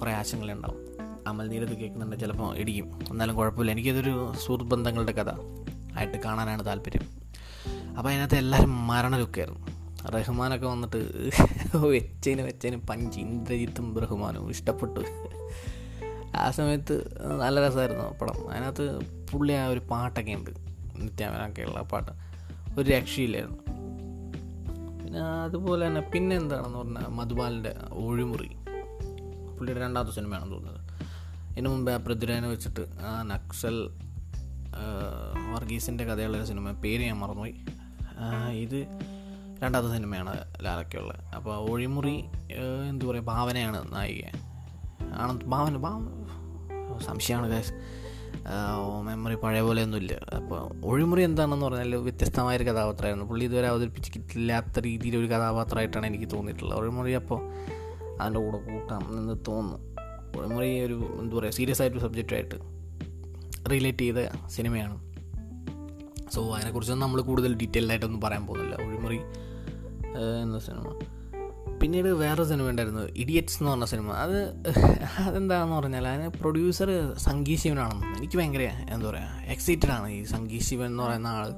[0.00, 0.81] കുറേ ആശങ്കകളുണ്ടാവും.
[1.26, 3.72] അമൽ നീരത് കേൾക്കുന്നുണ്ട് ചിലപ്പോൾ ഇടിക്കും എന്നാലും കുഴപ്പമില്ല.
[3.72, 5.30] എനിക്കതൊരു സുഹൃത്ത് ബന്ധങ്ങളുടെ കഥ.
[5.96, 7.22] ആയിട്ട് കാണാനാണ് താല്പര്യം.
[7.96, 11.30] അപ്പോൾ അതിനകത്ത് എല്ലാവരും മരണരൊക്കെയായിരുന്നു റഹ്മാനൊക്കെ വന്നിട്ട്
[11.76, 15.00] വെച്ചതിന് വെച്ചതിന് പഞ്ച് ഇന്ദ്രജിത്തും റഹ്മാനും ഇഷ്ടപ്പെട്ടു.
[16.36, 18.50] ആ സമയത്ത് നല്ല രസമായിരുന്നു പടം.
[18.50, 18.98] അതിനകത്ത്
[19.32, 20.50] പുള്ളി ആ ഒരു പാട്ടൊക്കെ ഉണ്ട്.
[20.96, 22.12] നിത്യാമനൊക്കെയുള്ള പാട്ട്.
[22.80, 23.58] ഒരു രക്ഷയില്ലായിരുന്നു.
[25.04, 28.50] പിന്നെ അതുപോലെ തന്നെ പിന്നെ എന്താണെന്ന് പറഞ്ഞാൽ മധുബാലിന്റെ ഒഴിമുറി.
[29.56, 30.81] പുള്ളിയുടെ രണ്ടാമത്തെ സിനിമയാണെന്ന് തോന്നുന്നത്.
[31.52, 33.76] ഇതിനു മുമ്പ് ആ പൃഥ്വിരാജിനെ വെച്ചിട്ട് ആ നക്സൽ
[35.54, 37.54] വർഗീസിന്റെ കഥയുള്ളൊരു സിനിമ പേര് ഞാൻ മറന്നുപോയി.
[38.56, 38.86] ഇത്
[39.62, 40.32] രണ്ടാമത്തെ സിനിമയാണ്
[40.64, 42.16] ലാലൊക്കെയുള്ളത് അപ്പോൾ ഒഴിമുറി
[42.88, 44.24] എന്തു പറയുക ഭാവനയാണ് നായിക.
[45.14, 46.00] ആണെന്ന് ഭാവന ഭാവ
[46.98, 47.74] സംശയമാണ് ഗൈസ്
[49.04, 50.12] മെമ്മറി പഴയ പോലെയൊന്നുമില്ല.
[50.36, 53.26] അപ്പോൾ ഒഴിമുറി എന്താണെന്ന് പറഞ്ഞാൽ വ്യത്യസ്തമായൊരു കഥാപാത്രമായിരുന്നു.
[53.26, 56.78] പുള്ളി ഇതുവരെ അവതരിപ്പിച്ചിട്ടില്ലാത്ത രീതിയിലൊരു കഥാപാത്രമായിട്ടാണ് എനിക്ക് തോന്നിയിട്ടുള്ളത്.
[56.78, 57.40] ഒഴിമുറി അപ്പോൾ
[58.20, 59.91] അതിന്റെ കൂടെ കൂട്ടാം എന്ന് തോന്നുന്നു.
[60.38, 62.54] ഒഴിമുറി ഒരു എന്താ പറയുക സീരിയസ് ആയിട്ടൊരു സബ്ജക്റ്റായിട്ട്
[63.70, 65.12] റിലേറ്റ് ചെയ്ത സിനിമയാണ്
[66.30, 68.74] സോ അതിനെക്കുറിച്ചൊന്നും നമ്മൾ കൂടുതൽ ഡീറ്റെയിൽഡ് ആയിട്ടൊന്നും പറയാൻ പോകുന്നില്ല.
[68.86, 69.18] ഒഴിമുറി
[70.42, 70.98] എന്ന സിനിമ
[71.78, 74.64] പിന്നീട് വേറൊരു സിനിമ ഉണ്ടായിരുന്നു ഇഡിയറ്റ്സ് എന്ന് പറഞ്ഞ സിനിമ അത്
[75.18, 80.86] അതെന്താണെന്ന് പറഞ്ഞാൽ അതിന് പ്രൊഡ്യൂസർ സംഗീത് ശിവനാണെന്ന് എനിക്ക് ഭയങ്കര എന്താ പറയുക എക്സൈറ്റഡ് ആണ് ഈ സംഗീത് ശിവൻ
[80.86, 81.54] എന്ന് പറയുന്ന ആൾ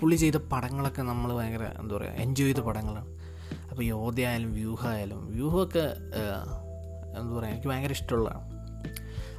[0.00, 3.08] പുള്ളി ചെയ്ത പടങ്ങളൊക്കെ നമ്മൾ ഭയങ്കര എന്താ പറയുക എൻജോയ് ചെയ്ത പടങ്ങളാണ്.
[3.70, 5.86] അപ്പോൾ യോധ ആയാലും വ്യൂഹ ആയാലും വ്യൂഹമൊക്കെ
[7.18, 8.42] എന്താ പറയുക എനിക്ക് ഭയങ്കര ഇഷ്ടമുള്ളതാണ്.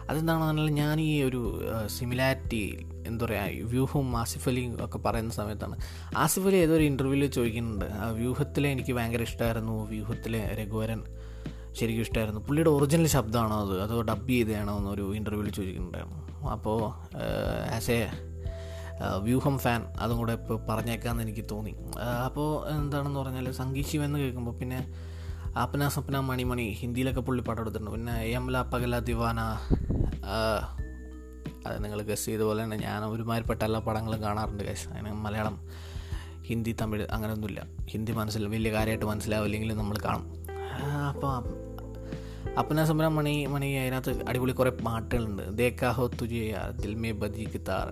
[0.10, 5.78] അതെന്താണെന്ന് പറഞ്ഞാൽ ഞാൻ ഈ ഒരു സിമിലാരിറ്റി എന്താ പറയുക വ്യൂഹവും ആസിഫ് അലിയും ഒക്കെ പറയുന്ന സമയത്താണ്.
[6.18, 7.86] ആസിഫ് അലി ഏതൊരു ഇന്റർവ്യൂവിൽ ചോദിക്കുന്നുണ്ട്.
[7.86, 11.02] ആ വ്യൂഹത്തിലെ എനിക്ക് ഭയങ്കര ഇഷ്ടമായിരുന്നു വ്യൂഹത്തിലെ രഘുവരൻ
[11.80, 13.82] ശരിക്കും ഇഷ്ടമായിരുന്നു പുള്ളിയുടെ ഒറിജിനൽ ശബ്ദമാണോ അത്?
[13.82, 16.48] അതോ ഡബ് ചെയ്തതാണോ എന്നൊരു ഇന്റർവ്യൂവിൽ ചോദിക്കുന്നുണ്ടായിരുന്നു.
[16.50, 16.80] അപ്പോൾ
[17.76, 18.10] ആസ് എ
[19.24, 21.74] വ്യൂഹം ഫാൻ അതും കൂടെ ഇപ്പോൾ പറഞ്ഞേക്കാമെന്ന് എനിക്ക് തോന്നി.
[22.26, 24.80] അപ്പോൾ എന്താണെന്ന് പറഞ്ഞാൽ സംഗീത് കേൾക്കുമ്പോൾ പിന്നെ
[25.62, 29.40] ആപ്പന സ്വപ്ന മണിമണി ഹിന്ദിയിലൊക്കെ പുള്ളി പടം എടുത്തിട്ടുണ്ട് പിന്നെ യമല പകല ദിവാന.
[31.68, 35.56] അത് നിങ്ങൾ ഗസ് ചെയ്ത പോലെ തന്നെ ഞാൻ ഒരുമാതിരിപ്പെട്ട എല്ലാ പടങ്ങളും കാണാറുണ്ട് ഗസ് അതിന് മലയാളം
[36.50, 37.62] ഹിന്ദി തമിഴ് അങ്ങനെയൊന്നുമില്ല.
[37.94, 40.26] ഹിന്ദി മനസ്സിൽ വലിയ കാര്യമായിട്ട് മനസ്സിലാവില്ലെങ്കിലും നമ്മൾ കാണും.
[41.12, 41.34] അപ്പോൾ
[42.62, 45.44] അപ്പന സ്വപ്ന മണി മണി അതിനകത്ത് അടിപൊളി കുറേ പാട്ടുകളുണ്ട്.
[45.62, 47.90] ദേക്കാഹോ തുജിയ ദിൽമേ ബദി കിത്താർ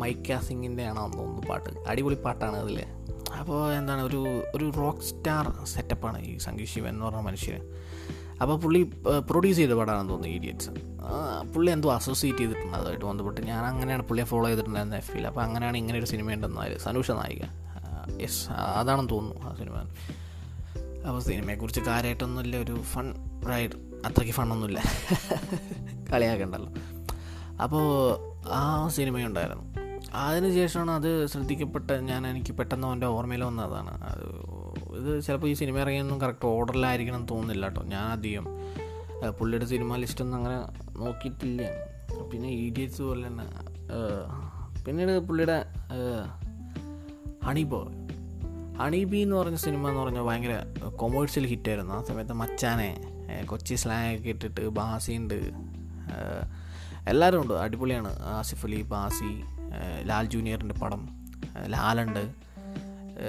[0.00, 1.70] മൈക്ക സിംഗിന്റെ ആണോ തോന്നുന്നു പാട്ട്.
[1.90, 2.78] അടിപൊളി പാട്ടാണ് അതിൽ
[3.40, 4.20] അപ്പോൾ എന്താണ് ഒരു
[4.54, 7.62] ഒരു റോക്ക് സ്റ്റാർ സെറ്റപ്പാണ് ഈ സംഗീത് ശിവൻ എന്ന് പറഞ്ഞ മനുഷ്യൻ.
[8.42, 8.82] അപ്പോൾ പുള്ളി
[9.30, 10.70] പ്രൊഡ്യൂസ് ചെയ്ത പടമാണെന്ന് തോന്നുന്നു ഈഡിയറ്റ്സ്
[11.54, 13.40] പുള്ളി എന്തോ അസോസിയേറ്റ് ചെയ്തിട്ടുണ്ട് അതുമായിട്ട് ബന്ധപ്പെട്ട്.
[13.40, 17.44] ഞാൻ അങ്ങനെയാണ് പുള്ളിയെ ഫോളോ ചെയ്തിട്ടുണ്ടായിരുന്ന എഫ് അപ്പോൾ അങ്ങനെയാണ് ഇങ്ങനെ ഒരു സിനിമ ഉണ്ടെന്നാൽ സനൂഷ നായിക.
[18.22, 19.76] യെസ് അതാണെന്ന് തോന്നുന്നു ആ സിനിമ
[21.08, 23.06] അപ്പോൾ സിനിമയെക്കുറിച്ച് കാര്യമായിട്ടൊന്നുമില്ല ഒരു ഫൺ
[23.50, 23.76] റൈഡ്
[24.06, 24.80] അത്രയ്ക്ക് ഫണ്ണൊന്നുമില്ല
[26.12, 26.70] കളിയാക്കണ്ടല്ലോ.
[27.62, 27.86] അപ്പോൾ
[28.50, 29.83] ആ സിനിമയുണ്ടായിരുന്നു
[30.14, 33.92] അതിന് ശേഷമാണ് അത് ശ്രദ്ധിക്കപ്പെട്ട ഞാൻ എനിക്ക് പെട്ടെന്ന് അവന്റെ ഓർമ്മയിൽ വന്നതാണ്.
[34.02, 34.26] അത്
[34.98, 37.82] ഇത് ചിലപ്പോൾ ഈ സിനിമ ഇറങ്ങിയൊന്നും കറക്റ്റ് ഓർഡറിലായിരിക്കണം എന്ന് തോന്നുന്നില്ല കേട്ടോ.
[37.82, 38.46] ഞാൻ അധികം
[39.38, 40.58] പുള്ളിയുടെ സിനിമ ലിസ്റ്റൊന്നും അങ്ങനെ
[40.98, 41.62] നോക്കിയിട്ടില്ല.
[42.32, 43.46] പിന്നെ ഇഡിയറ്റ്സ് പോലെ തന്നെ
[44.84, 45.58] പിന്നീട് പുള്ളിയുടെ
[47.46, 47.82] ഹണിബോ
[48.78, 50.54] ഹണിബി എന്ന് പറഞ്ഞ സിനിമ എന്ന് പറഞ്ഞാൽ ഭയങ്കര
[50.96, 52.90] കൊമേഴ്ഷ്യൽ ഹിറ്റായിരുന്നു ആ സമയത്ത് മച്ചാനെ
[53.46, 55.38] കൊച്ചി സ്ലാങ് ഒക്കെ ഇട്ടിട്ട് ബാസിയുണ്ട്.
[57.08, 57.54] എല്ലാവരും ഉണ്ട്.
[57.54, 58.10] അടിപൊളിയാണ്.
[58.22, 59.30] ആസിഫ് അലി ബാസി
[60.10, 61.02] ലാൽ ജൂനിയറിന്റെ പടം.
[61.74, 62.24] ലാലുണ്ട്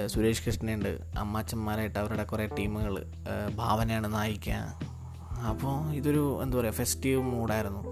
[0.06, 2.94] സുരേഷ് കൃഷ്ണയുണ്ട് അമ്മാച്ചന്മാരായിട്ട് അവരുടെ കുറേ ടീമുകൾ
[3.56, 4.50] ഭാവനയാണ് നായിക്ക
[5.50, 7.82] അപ്പോൾ ഇതൊരു എന്താ പറയുക ഫെസ്റ്റീവ് മൂഡായിരുന്നു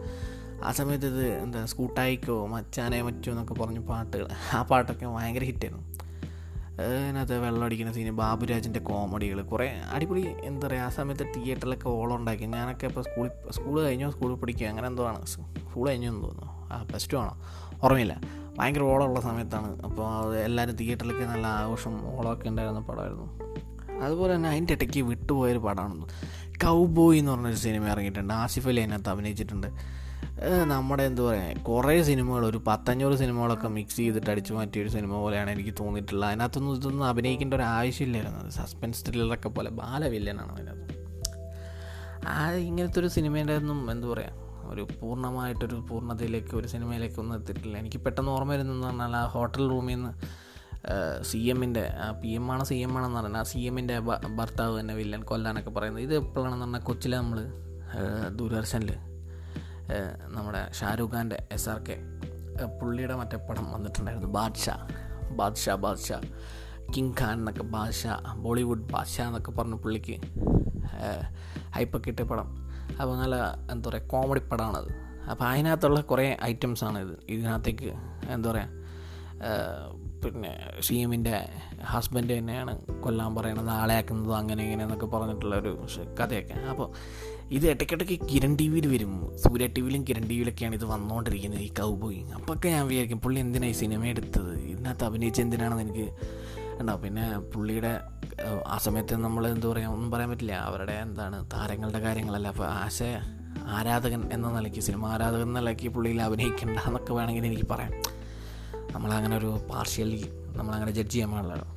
[0.64, 5.85] ആ സമയത്ത് ഇത് എന്താ സ്കൂട്ടായിക്കോ മച്ചാനെ മറ്റോ എന്നൊക്കെ പറഞ്ഞ പാട്ടുകൾ ആ പാട്ടൊക്കെ ഭയങ്കര ഹിറ്റായിരുന്നു
[6.85, 12.45] അതിനകത്ത് വെള്ളം അടിക്കുന്ന സീന് ബാബുരാജിന്റെ കോമഡികൾ കുറേ അടിപൊളി എന്താ പറയുക ആ സമയത്ത് തിയേറ്ററിലൊക്കെ ഓളം ഉണ്ടാക്കി.
[12.45, 15.27] ഞാനൊക്കെ ഇപ്പോൾ സ്കൂളിൽ സ്കൂൾ കഴിഞ്ഞോ സ്കൂളിൽ പഠിക്കുക അങ്ങനെ എന്തോ ആണ്.
[15.27, 16.73] സ്കൂൾ കഴിഞ്ഞോ എന്ന് തോന്നുന്നു.
[16.73, 17.35] ആ പ്ലസ് ടു ആണോ?
[17.85, 18.43] ഓർമ്മയില്ല.
[18.59, 19.83] ഭയങ്കര ഓളമുള്ള സമയത്താണ്.
[19.83, 23.27] അപ്പോൾ അത് എല്ലാവരും തിയേറ്ററിലൊക്കെ നല്ല ആഘോഷം ഓളമൊക്കെ ഉണ്ടായിരുന്ന പടമായിരുന്നു.
[24.05, 26.07] അതുപോലെ തന്നെ അതിന്റെ ഇടയ്ക്ക് വിട്ടുപോയൊരു പടമാണ്.
[26.64, 28.33] കൗബോയ് എന്ന് പറഞ്ഞൊരു സിനിമ ഇറങ്ങിയിട്ടുണ്ട്.
[28.33, 29.67] ആസിഫ് അലി അതിനകത്ത് അഭിനയിച്ചിട്ടുണ്ട്.
[30.73, 35.75] നമ്മുടെ എന്താ പറയുക കുറേ സിനിമകൾ ഒരു പത്തഞ്ഞൂറ് സിനിമകളൊക്കെ മിക്സ് ചെയ്തിട്ട് അടിച്ചു മാറ്റിയൊരു സിനിമ പോലെയാണ് എനിക്ക്
[35.81, 36.29] തോന്നിയിട്ടുള്ളത്.
[36.29, 38.51] അതിനകത്തൊന്നും ഇതൊന്നും അഭിനയിക്കേണ്ട ഒരു ആവശ്യമില്ലായിരുന്നു.
[38.51, 39.71] സസ്പെൻസ് ത്രില്ലറൊക്കെ പോലെ.
[39.71, 40.95] ബാലവില്ലനാണ് അതിനകത്ത്.
[42.29, 44.43] ആ ഇങ്ങനത്തെ ഒരു സിനിമേന്റെ ഒന്നും എന്താ പറയുക
[44.75, 47.77] ഒരു പൂർണമായിട്ടൊരു പൂർണതയിലേക്ക് ഒരു സിനിമയിലേക്ക് ഒന്നും എത്തിയിട്ടില്ല.
[47.83, 50.13] എനിക്ക് പെട്ടെന്ന് ഓർമ്മ വരുന്നതെന്ന് പറഞ്ഞാൽ ആ ഹോട്ടൽ റൂമിൽ നിന്ന്
[51.29, 51.85] സി എമ്മിന്റെ
[52.23, 53.97] പി എം ആണ് സി എം ആണെന്ന് പറഞ്ഞാൽ ആ സി എമ്മിന്റെ
[54.39, 56.05] ഭർത്താവ് തന്നെ വില്ലൻ കൊല്ലാനൊക്കെ പറയുന്നത്.
[56.07, 57.39] ഇത് എപ്പോഴാണെന്ന് പറഞ്ഞാൽ കൊച്ചിലെ നമ്മൾ
[58.39, 58.93] ദൂരദർശനിൽ
[60.35, 61.97] നമ്മുടെ ഷാരൂഖ് ഖാന്റെ എസ് ആർ കെ
[62.81, 64.31] പുള്ളിയുടെ മറ്റേ പടം വന്നിട്ടുണ്ടായിരുന്നു.
[64.39, 64.77] ബാദ്ഷാ
[65.41, 66.19] ബാദ്ഷാ ബാദ്ഷാ
[66.95, 70.17] കിങ് ഖാൻ എന്നൊക്കെ ബാദ്ഷാ ബോളിവുഡ് ബാദ്ഷാ എന്നൊക്കെ പറഞ്ഞ് പുള്ളിക്ക്
[71.77, 72.49] ഹൈപ്പൊക്കെ ഇട്ട പടം.
[73.01, 73.37] അപ്പോൾ നല്ല
[73.73, 74.90] എന്താ പറയുക കോമഡി പടമാണത്.
[75.31, 77.14] അപ്പോൾ അതിനകത്തുള്ള കുറേ ഐറ്റംസാണ് ഇത്.
[77.29, 77.92] ഇതിനകത്തേക്ക്
[78.35, 78.83] എന്താ പറയുക
[80.25, 80.51] പിന്നെ
[80.87, 81.33] സി എമ്മിന്റെ
[81.92, 82.73] ഹസ്ബൻഡ് തന്നെയാണ്
[83.05, 85.73] കൊല്ലാൻ പറയണത് ആളെ ആക്കുന്നത് അങ്ങനെ ഇങ്ങനെ എന്നൊക്കെ പറഞ്ഞിട്ടുള്ള ഒരു
[86.20, 86.55] കഥയൊക്കെ.
[86.73, 86.88] അപ്പോൾ
[87.57, 89.12] ഇത് ഇടയ്ക്കിടയ്ക്ക് കിരൺ ടി വിയിൽ വരും.
[89.42, 93.73] സൂര്യ ടി വിയിലും കിരൺ ടി വിയിലൊക്കെയാണ് ഇത് വന്നുകൊണ്ടിരിക്കുന്നത് ഈ കൗബോയി അപ്പോഴൊക്കെ ഞാൻ വിചാരിക്കും പുള്ളി എന്തിനാണ്
[93.73, 94.55] ഈ സിനിമ എടുത്തത്?
[94.73, 96.07] ഇതിനകത്ത് അഭിനയിച്ച എന്തിനാണെന്ന് എനിക്ക്
[96.81, 97.92] ഉണ്ടാവും പിന്നെ പുള്ളിയുടെ
[98.66, 100.53] ആ സമയത്ത് നമ്മൾ എന്താ പറയുക ഒന്നും പറയാൻ പറ്റില്ല.
[100.53, 102.49] അവരുടെ എന്താണ് താരങ്ങളുടെ കാര്യങ്ങളല്ല.
[102.49, 103.03] അപ്പോൾ ആശ
[103.77, 107.92] ആരാധകൻ എന്ന നിലയ്ക്ക് സിനിമ ആരാധകൻ എന്ന നിലയ്ക്ക് പുള്ളിയിൽ അഭിനയിക്കണ്ട എന്നൊക്കെ വേണമെങ്കിൽ എനിക്ക് പറയാം.
[108.92, 110.23] നമ്മളങ്ങനെ ഒരു പാർഷ്യലി
[110.57, 111.68] നമ്മളങ്ങനെ ജഡ്ജ് ചെയ്യാൻ പാടില്ലല്ലോ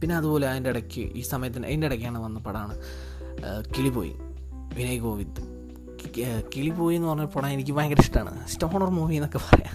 [0.00, 2.74] പിന്നെ അതുപോലെ അതിന്റെ ഇടയ്ക്ക് ഈ സമയത്തിന് അതിന്റെ ഇടയ്ക്കാണ് വന്ന പടമാണ്
[3.76, 4.14] കിളിപോയി
[4.78, 5.40] വിനയ് ഗോവിന്ദ്.
[6.56, 9.74] കിളിപോയി എന്ന് പറഞ്ഞ പടം എനിക്ക് ഭയങ്കര ഇഷ്ടമാണ് സ്റ്റോണർ മൂവി എന്നൊക്കെ പറയാം.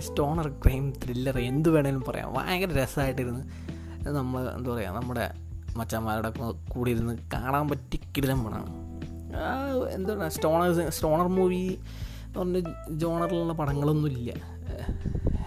[0.00, 2.34] സ്റ്റോണർ ക്രൈം ത്രില്ലർ എന്ത് വേണേലും പറയാം.
[2.34, 3.42] ഭയങ്കര രസമായിട്ടിരുന്ന്
[4.16, 6.30] നമ്മൾ എന്താ പറയുക നമ്മുടെ മച്ചന്മാരുടെ
[6.68, 8.90] കൂടെ ഇരുന്ന് കാണാൻ പറ്റി കിടിലം പടമാണ്
[9.88, 11.78] എന്താണ് സ്റ്റോണേഴ്സ് സ്റ്റോണർ മൂവി
[12.26, 14.32] എന്ന് പറഞ്ഞ ജോണറിലുള്ള പടങ്ങളൊന്നുമില്ല.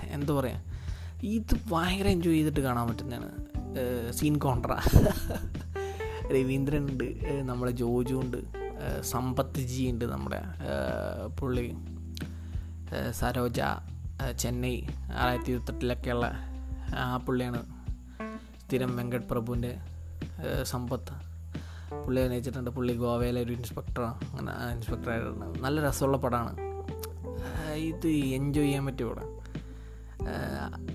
[0.08, 0.62] എന്താ പറയുക
[1.24, 3.32] ഇത് ഭയങ്കര എൻജോയ് ചെയ്തിട്ട് കാണാൻ പറ്റുന്നതാണ്.
[4.12, 4.72] സീൻ കോൺട്ര
[6.34, 7.08] രവീന്ദ്രൻ ഉണ്ട്
[7.42, 8.38] നമ്മുടെ ജോജു ഉണ്ട്
[9.02, 10.42] സമ്പത്ത് ജി ഉണ്ട് നമ്മുടെ
[11.42, 11.74] പുള്ളി
[13.12, 13.62] സരോജ
[14.40, 14.76] ചെന്നൈ
[15.16, 16.26] ആയിരത്തി ഇരുപത്തെട്ടിലൊക്കെയുള്ള
[16.98, 17.62] ആ പുള്ളിയാണ്
[18.66, 19.93] സ്ഥിരം വെങ്കട് പ്രഭുവിന്റെ
[20.64, 21.14] സമ്പത്ത്.
[22.06, 22.70] പുള്ളി അഭിനയിച്ചിട്ടുണ്ട്.
[22.70, 26.58] പുള്ളി ഗോവയിലെ ഒരു ഇൻസ്പെക്ടറാണ് അങ്ങനെ ഇൻസ്പെക്ടറായിട്ടുണ്ട് നല്ല രസമുള്ള പടമാണ്
[27.90, 29.30] ഇത് എൻജോയ് ചെയ്യാൻ പറ്റിയ പടം.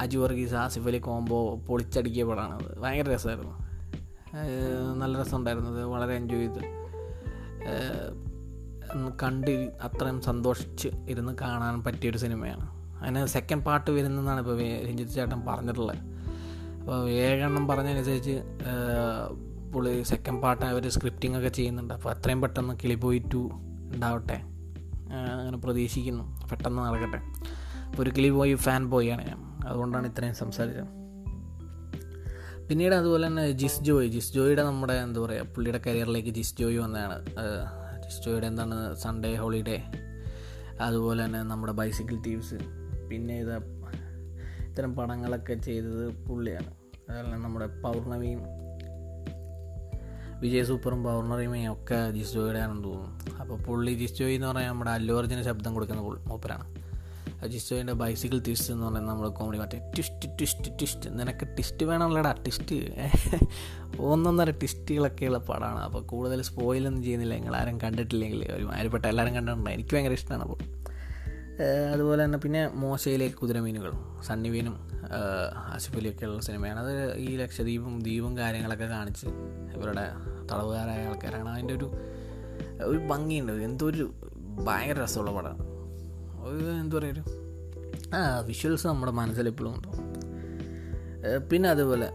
[0.00, 2.78] അജു വർഗീസ് ആസിഫ് അലി കോംബോ പൊളിച്ചടിക്കിയ പടമാണ് അത്.
[2.78, 3.54] ഭയങ്കര രസമായിരുന്നു.
[5.00, 6.62] നല്ല രസമുണ്ടായിരുന്നത് വളരെ എൻജോയ് ചെയ്ത്.
[9.22, 9.50] കണ്ട്
[9.82, 12.66] അത്രയും സന്തോഷിച്ച് ഇരുന്ന് കാണാൻ പറ്റിയൊരു സിനിമയാണ്.
[13.02, 16.17] അതിന് സെക്കൻഡ് പാർട്ട് വരുന്നതെന്നാണ് ഇപ്പോൾ രഞ്ജിത്ത് ചേട്ടൻ പറഞ്ഞിട്ടുള്ളത്.
[16.88, 18.34] അപ്പോൾ ഏഴെണ്ണം പറഞ്ഞതനുസരിച്ച്
[19.72, 21.94] പുള്ളി സെക്കൻഡ് പാർട്ട് അവർ സ്ക്രിപ്റ്റിംഗ് ഒക്കെ ചെയ്യുന്നുണ്ട്.
[21.94, 23.40] അപ്പോൾ അത്രയും പെട്ടെന്ന് കിളിപോയി ടു
[23.94, 24.36] ഉണ്ടാവട്ടെ.
[25.32, 26.24] അങ്ങനെ പ്രതീക്ഷിക്കുന്നു.
[26.50, 27.20] പെട്ടെന്ന് നടക്കട്ടെ.
[27.88, 29.40] അപ്പോൾ ഒരു കിളി പോയി ഫാൻ ബോയാണ് ഞാൻ.
[29.68, 30.88] അതുകൊണ്ടാണ് ഇത്രയും സംസാരിച്ചത്.
[32.70, 34.08] പിന്നീട് അതുപോലെ തന്നെ ജിസ് ജോയ്.
[34.08, 37.18] ജിസ് ജോയിയുടെ നമ്മുടെ എന്താ പറയുക പുള്ളിയുടെ കരിയറിലേക്ക് ജിസ് ജോയ് വന്നതാണ്.
[38.06, 39.78] ജിസ് ജോയിയുടെ എന്താണ് സൺഡേ ഹോളിഡേ
[40.80, 42.58] അതുപോലെ തന്നെ നമ്മുടെ ബൈസിക്കിൾ ടീംസ്
[43.10, 43.54] പിന്നെ ഇത്
[44.68, 46.77] ഇത്തരം പടങ്ങളൊക്കെ ചെയ്തത് പുള്ളിയാണ്.
[47.10, 48.40] അതുപോലെ നമ്മുടെ പൗർണമിയും
[50.42, 53.36] വിജയ് സൂപ്പറും പൗർണമിയും ഒക്കെ ജിസ് ജോയിയുടെ ആണെന്ന് തോന്നുന്നു.
[53.40, 56.66] അപ്പോൾ പുള്ളി ജിസ് ജോയി എന്ന് പറഞ്ഞാൽ നമ്മുടെ അല്ലു അർജുന ശബ്ദം കൊടുക്കുന്ന മൂപ്പരാണ്.
[57.52, 62.32] ജിസ് ജോയിന്റെ ബൈസിക്കിൾ ട്വിസ്റ്റ് എന്ന് പറയുന്നത് നമ്മൾ കോമഡി മറ്റേ ട്വിസ്റ്റ് ട്വിസ്റ്റ് ട്വിസ്റ്റ് നിനക്ക് ട്വിസ്റ്റ് വേണമല്ലടാ?
[62.44, 62.76] ട്വിസ്റ്റ്
[64.12, 67.34] ഒന്നൊന്നര ട്വിസ്റ്റുകളൊക്കെയുള്ള പടമാണ് അപ്പോൾ കൂടുതൽ സ്പോയിലൊന്നും ചെയ്യുന്നില്ല.
[67.34, 70.60] നിങ്ങൾ ആരും കണ്ടിട്ടില്ലെങ്കിൽ ഒരു മാരിപ്പെട്ട എല്ലാവരും കണ്ടിട്ടുണ്ട് എനിക്ക് ഭയങ്കര ഇഷ്ടമാണ് അപ്പോൾ.
[71.92, 73.92] അതുപോലെ തന്നെ പിന്നെ മോശയിലേക്ക് കുതിരമീനുകൾ
[74.26, 74.74] സണ്ണിവീനും
[75.74, 76.80] അശുപലിയൊക്കെയുള്ള സിനിമയാണ്.
[76.80, 79.26] അത് ഈ ലക്ഷദ്വീപും ദ്വീപും കാര്യങ്ങളൊക്കെ കാണിച്ച്
[79.76, 80.04] ഇവരുടെ
[80.52, 81.48] തടവുകാരായ ആൾക്കാരാണ്.
[81.48, 81.88] അതിന്റെ ഒരു
[82.82, 83.52] ഒരു ഭംഗിയുണ്ട്.
[83.52, 84.14] എന്തോ ഒരു
[84.64, 85.62] ഭയങ്കര രസമുള്ള പടമാണ്
[86.80, 87.22] എന്താ പറയുക ഒരു
[88.14, 89.88] ആ വിഷ്വൽസ് നമ്മുടെ മനസ്സിൽ എപ്പോഴും ഉണ്ട്.
[91.50, 92.08] പിന്നെ അതുപോലെ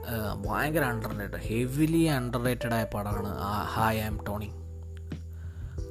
[0.46, 3.32] ഭയങ്കര underrated heavily underrated ആയ പടമാണ്
[3.74, 4.50] ഹായ് ആം ടോണി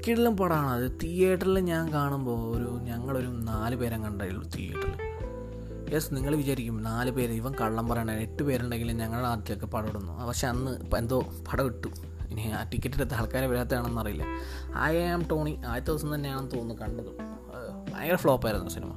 [0.08, 5.12] കിടലും പടമാണ് അത് തിയേറ്ററിൽ ഞാൻ കാണുമ്പോൾ ഒരു ഞങ്ങളൊരു നാല് പേരെ കണ്ടു തിയേറ്ററിൽ.
[5.94, 10.26] യെസ് നിങ്ങൾ വിചാരിക്കും നാല് പേര് ഇവൻ കള്ളം പറയണ എട്ട് പേരുണ്ടെങ്കിലും ഞങ്ങൾ ആദ്യമൊക്കെ പടം ഇടുന്നു.
[10.26, 11.86] പക്ഷെ അന്ന് എന്തോ പടം ഇട്ടു.
[12.30, 14.24] ഇനി ആ ടിക്കറ്റ് എടുത്ത ആൾക്കാരെ വരാത്തതാണെന്ന് അറിയില്ല.
[14.78, 17.16] ഐ ആം ടോണി ആദ്യത്തെ ദിവസം തന്നെയാണെന്ന് തോന്നുന്നു കണ്ടത്.
[17.94, 18.92] ഭയങ്കര ഫ്ലോപ്പായിരുന്നു സിനിമ.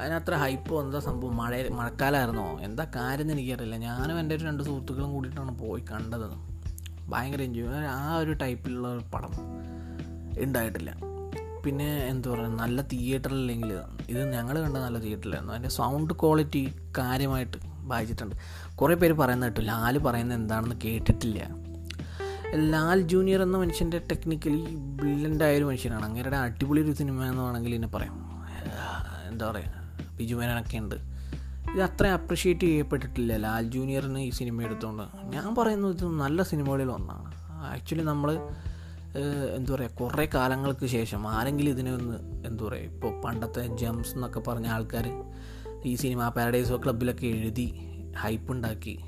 [0.00, 1.36] അതിനത്ര ഹൈപ്പ് എന്താ സംഭവം?
[1.36, 3.76] മഴ മഴക്കാലമായിരുന്നോ എന്താ കാര്യം എനിക്കറിയില്ല.
[3.76, 6.54] ഞാനും എന്റെ ഒരു രണ്ട് സുഹൃത്തുക്കളും കൂടിയിട്ടാണ് പോയി കണ്ടത്.
[7.08, 9.53] ഭയങ്കര എൻജോയ് ആ ഒരു ടൈപ്പിലുള്ള ഒരു പടം.
[10.38, 10.96] ഉണ്ടായിട്ടില്ല.
[11.64, 18.36] പിന്നെ എന്താ പറയുക നല്ല തിയേറ്ററില്ലെങ്കിൽ ഇത് ഞങ്ങൾ കണ്ട നല്ല തിയേറ്ററിലായിരുന്നു അതിന്റെ സൗണ്ട് ക്വാളിറ്റി കാര്യമായിട്ട് വായിച്ചിട്ടുണ്ട്.
[18.74, 21.48] കുറേ പേര് പറയുന്നത് കേട്ടു ലാൽ പറയുന്നത് എന്താണെന്ന് കേട്ടിട്ടില്ല.
[22.54, 26.04] ലാൽ ജൂനിയർ എന്ന മനുഷ്യന്റെ ടെക്നിക്കലി ബ്രില്യന്റായൊരു മനുഷ്യനാണ്.
[26.04, 28.14] അങ്ങേരുടെ അടിപൊളി ഒരു സിനിമ എന്ന് വേണമെങ്കിൽ എന്നെ പറയാം.
[29.30, 30.94] എന്താ പറയുക ബിജുമേനൊക്കെ ഉണ്ട്.
[31.74, 37.34] ഇത് അത്ര അപ്രിഷ്യേറ്റ് ചെയ്യപ്പെട്ടിട്ടില്ല ലാൽ ജൂനിയറിന് ഈ സിനിമ എടുത്തുകൊണ്ട് ഞാൻ പറയുന്നത് ഇത് നല്ല സിനിമകളിൽ ഒന്നാണ്.
[37.72, 38.48] ആക്ച്വലി നമ്മൾ
[39.56, 44.66] എന്താ പറയുക കുറേ കാലങ്ങൾക്ക് ശേഷം ആരെങ്കിലും ഇതിനെ ഒന്ന് എന്താ പറയുക ഇപ്പോൾ പണ്ടത്തെ ജംസ് എന്നൊക്കെ പറഞ്ഞ
[44.66, 45.06] ആൾക്കാർ
[45.86, 47.66] ഈ സിനിമ പാരഡൈസോ ക്ലബിലൊക്കെ എഴുതി
[48.18, 48.98] ഹൈപ്പ് ഉണ്ടാക്കി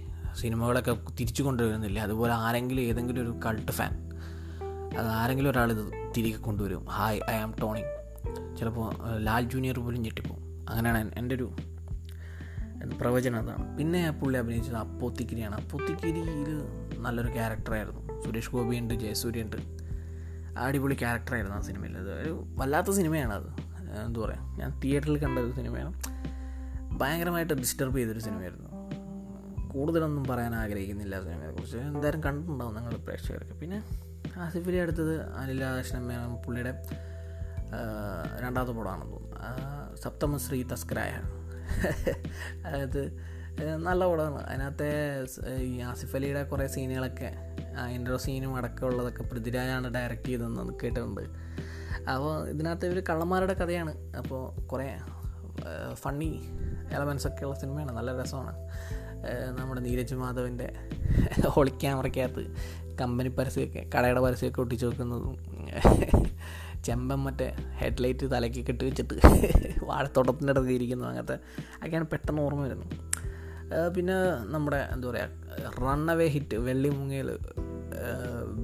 [0.40, 2.01] സിനിമകളൊക്കെ തിരിച്ചു കൊണ്ടുവരുന്നില്ല?
[2.01, 3.92] അതുപോലെ ആരെങ്കിലും ഏതെങ്കിലും ഒരു കൾട്ട് ഫാൻ
[4.99, 6.87] അത് ആരെങ്കിലും ഒരാൾ ഇത് തിരികെ കൊണ്ടുവരും.
[6.88, 7.85] ഹായ് ഐ ആം ടോണി
[8.59, 11.49] ചിലപ്പോൾ ലാൽ ജൂനിയർ പോലും ഞെട്ടിപ്പോവും അങ്ങനെയാണ് എന്റെ ഒരു
[13.01, 13.79] പ്രവചനം അതാണ്.
[13.79, 15.55] പിന്നെ പുള്ളി അഭിനയിച്ചത് അപ്പോത്തിക്കിരിയാണ്.
[15.55, 16.51] അപ്പോത്തിക്കിരിയിൽ
[16.99, 19.86] നല്ലൊരു ക്യാരക്ടറായിരുന്നു സുരേഷ് ഗോപിയുണ്ട് ജയസൂര്യുണ്ട്
[20.64, 21.95] അടിപൊളി ക്യാരക്ടറായിരുന്നു ആ സിനിമയിൽ.
[21.99, 23.49] അത് ഒരു വല്ലാത്ത സിനിമയാണ് അത്
[24.07, 25.92] എന്താ പറയുക ഞാൻ തിയേറ്ററിൽ കണ്ട ഒരു സിനിമയാണ്.
[27.01, 28.71] ഭയങ്കരമായിട്ട് ഡിസ്റ്റർബ് ചെയ്തൊരു സിനിമയായിരുന്നു.
[29.73, 31.77] കൂടുതലൊന്നും പറയാൻ ആഗ്രഹിക്കുന്നില്ല ആ സിനിമയെ സിനിമയെക്കുറിച്ച്.
[31.77, 33.55] എന്തായാലും കണ്ടിട്ടുണ്ടാവും നിങ്ങൾ പ്രേക്ഷകർക്ക്.
[33.61, 33.79] പിന്നെ
[34.38, 36.73] ആസിഫലി അടുത്തത് അനിൽ രാധാകൃഷ്ണൻ മേനോൻ പുള്ളിയുടെ
[38.42, 39.97] രണ്ടാമത്തെ പടമാണെന്ന് തോന്നുന്നു.
[39.97, 41.12] സപ്തമശ്രീ തസ്കരായ.
[42.66, 43.03] അതായത്
[43.59, 44.47] നല്ല പടമാണ്.
[44.47, 44.88] അതിനകത്തെ
[45.57, 47.31] ഈ ആസിഫ് അലിയുടെ കുറേ സീനുകളൊക്കെ
[47.90, 51.21] ഇൻട്രോ സീനും അടക്കമുള്ളതൊക്കെ പൃഥ്വിരാജാണ് ഡയറക്റ്റ് ചെയ്തതെന്ന് കേട്ടിട്ടുണ്ട്.
[52.11, 54.16] അപ്പോൾ ഇതിനകത്ത് ഇവർ കള്ളന്മാരുടെ കഥയാണ്.
[54.16, 54.99] അപ്പോൾ കുറേ
[55.95, 56.40] ഫണ്ണി
[56.92, 57.92] എലമെൻസ് ഒക്കെ ഉള്ള സിനിമയാണ്.
[57.92, 58.53] നല്ല രസമാണ്.
[59.59, 60.73] നമ്മുടെ നീരജ് മാധവിന്റെ
[61.47, 62.42] ഹോളി ക്യാമറയ്ക്കകത്ത്
[63.01, 65.37] കമ്പനി പരസ്യമൊക്കെ കടയുടെ പരസ്യമൊക്കെ ഒട്ടിച്ചു വെക്കുന്നതും
[66.85, 69.14] ചെമ്പൻ മറ്റേ ഹെഡ്ലൈറ്റ് തലയ്ക്ക് കെട്ടി വെച്ചിട്ട്
[69.85, 71.38] വാഴത്തോട്ടത്തിന്റെ അടുത്ത് ഇരിക്കുന്നു അങ്ങനത്തെ
[71.83, 72.87] ഒക്കെയാണ് പെട്ടെന്ന് ഓർമ്മ വരുന്നു
[73.96, 74.16] പിന്നെ
[74.55, 77.33] നമ്മുടെ എന്താ പറയുക റൺ അവേ ഹിറ്റ് വെള്ളി ബിജു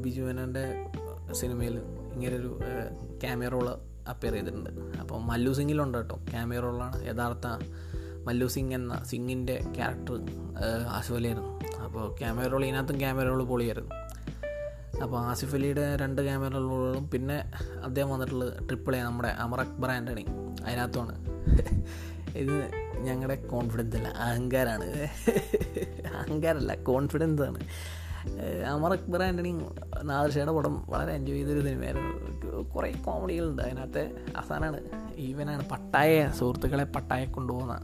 [0.02, 0.64] ബിജുവനന്റെ
[1.40, 1.76] സിനിമയിൽ
[2.14, 2.50] ഇങ്ങനൊരു
[3.22, 3.68] ക്യാമിയ റോൾ
[4.12, 4.70] അപ്പിയർ ചെയ്തിട്ടുണ്ട്.
[5.00, 6.16] അപ്പോൾ മല്ലു സിംഗിലുണ്ട് കേട്ടോ.
[6.30, 7.46] ക്യാമിയ റോളാണ് യഥാർത്ഥ
[8.26, 10.16] മല്ലു സിംഗ് എന്ന സിംഗിന്റെ ക്യാരക്ടർ
[10.96, 11.52] ആസിഫ് അലിയായിരുന്നു
[11.84, 13.94] അപ്പോൾ ക്യാമിയ റോൾ ഇതിനകത്തും ക്യാമിയ റോൾ പൊളിയായിരുന്നു.
[15.02, 16.20] അപ്പോൾ ആസിഫ് അലിയുടെ രണ്ട്
[16.54, 17.38] റോളുകളും പിന്നെ
[17.84, 20.24] അദ്ദേഹം വന്നിട്ടുള്ളത് ട്രിപ്പിൾ എ നമ്മുടെ അമർ അക്ബർ ആന്റണി
[20.66, 21.14] അതിനകത്തുമാണ്.
[22.36, 24.88] ഇത് ഞങ്ങളുടെ കോൺഫിഡൻസ് അല്ല അഹങ്കാരമാണ്
[26.20, 27.60] അഹങ്കാരമല്ല കോൺഫിഡൻസ് ആണ്.
[28.72, 29.52] അമർ അക്ബർ ആന്റണി
[30.10, 32.12] നാദർഷയുടെ പടം വളരെ എൻജോയ് ചെയ്തൊരു സിനിമയായിരുന്നു.
[32.74, 34.02] കുറേ കോമഡികളുണ്ട് അതിനകത്ത്
[34.36, 34.80] അവസാനമാണ്
[35.26, 37.74] ഈവനാണ് പട്ടായ സുഹൃത്തുക്കളെ പട്ടായ കൊണ്ടുപോകുന്ന.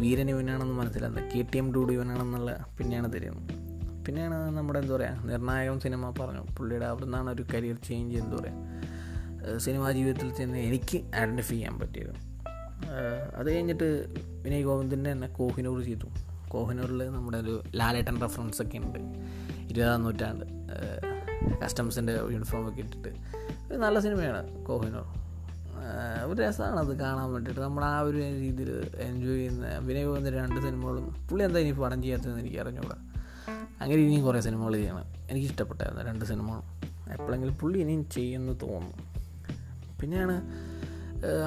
[0.00, 3.52] വീരൻ ഇവനാണെന്ന് മനസ്സിലാകുന്നത് കെ ടി എം ഡൂഡ് ഇവനാണെന്നുള്ള പിന്നെയാണ് തരുന്നത്
[4.06, 6.42] പിന്നെയാണ് നമ്മുടെ എന്താ പറയുക നിർണായകം സിനിമ പറഞ്ഞു.
[6.56, 12.14] പുള്ളിയുടെ അവിടെ നിന്നാണ് ഒരു കരിയർ ചേഞ്ച് എന്താ പറയുക സിനിമാ ജീവിതത്തിൽ ചെന്ന് എനിക്ക് ഐഡന്റിഫൈ ചെയ്യാൻ പറ്റിയത്.
[13.36, 13.88] അത് കഴിഞ്ഞിട്ട്
[14.44, 16.06] വിനയ് ഗോവിന്ദന്റെ തന്നെ കോഹിനൂർ ചെയ്തു.
[16.48, 18.98] കോഹിനൂറിൽ നമ്മുടെ ഒരു ലാലേട്ടൻ റെഫറൻസ് ഒക്കെ ഉണ്ട്.
[19.70, 20.44] ഇരുപതാം നൂറ്റാണ്ട്
[21.64, 23.08] കസ്റ്റംസിന്റെ യൂണിഫോം ഒക്കെ ഇട്ടിട്ട്.
[23.72, 25.06] ഒരു നല്ല സിനിമയാണ് കോഹിനൂർ.
[26.26, 27.60] ഒരു രസമാണ് അത് കാണാൻ വേണ്ടിയിട്ട്.
[27.60, 32.40] നമ്മൾ ആ ഒരു രീതിയിൽ എൻജോയ് ചെയ്യുന്ന വിനയ് ഗോവിന്ദൻ രണ്ട് സിനിമകളും പുള്ളി എന്താ ഇനി പടം ചെയ്യാത്തതെന്ന്
[32.40, 32.96] എനിക്ക് അറിഞ്ഞൂടാ.
[33.80, 35.04] അങ്ങനെ ഇനിയും കുറേ സിനിമകൾ ചെയ്യണം.
[35.30, 36.62] എനിക്ക് ഇഷ്ടപ്പെട്ടായിരുന്നു രണ്ട് സിനിമകളും.
[37.12, 38.96] എപ്പോഴെങ്കിലും പുള്ളി ഇനിയും ചെയ്യുമെന്ന് തോന്നുന്നു.
[40.00, 40.36] പിന്നെയാണ്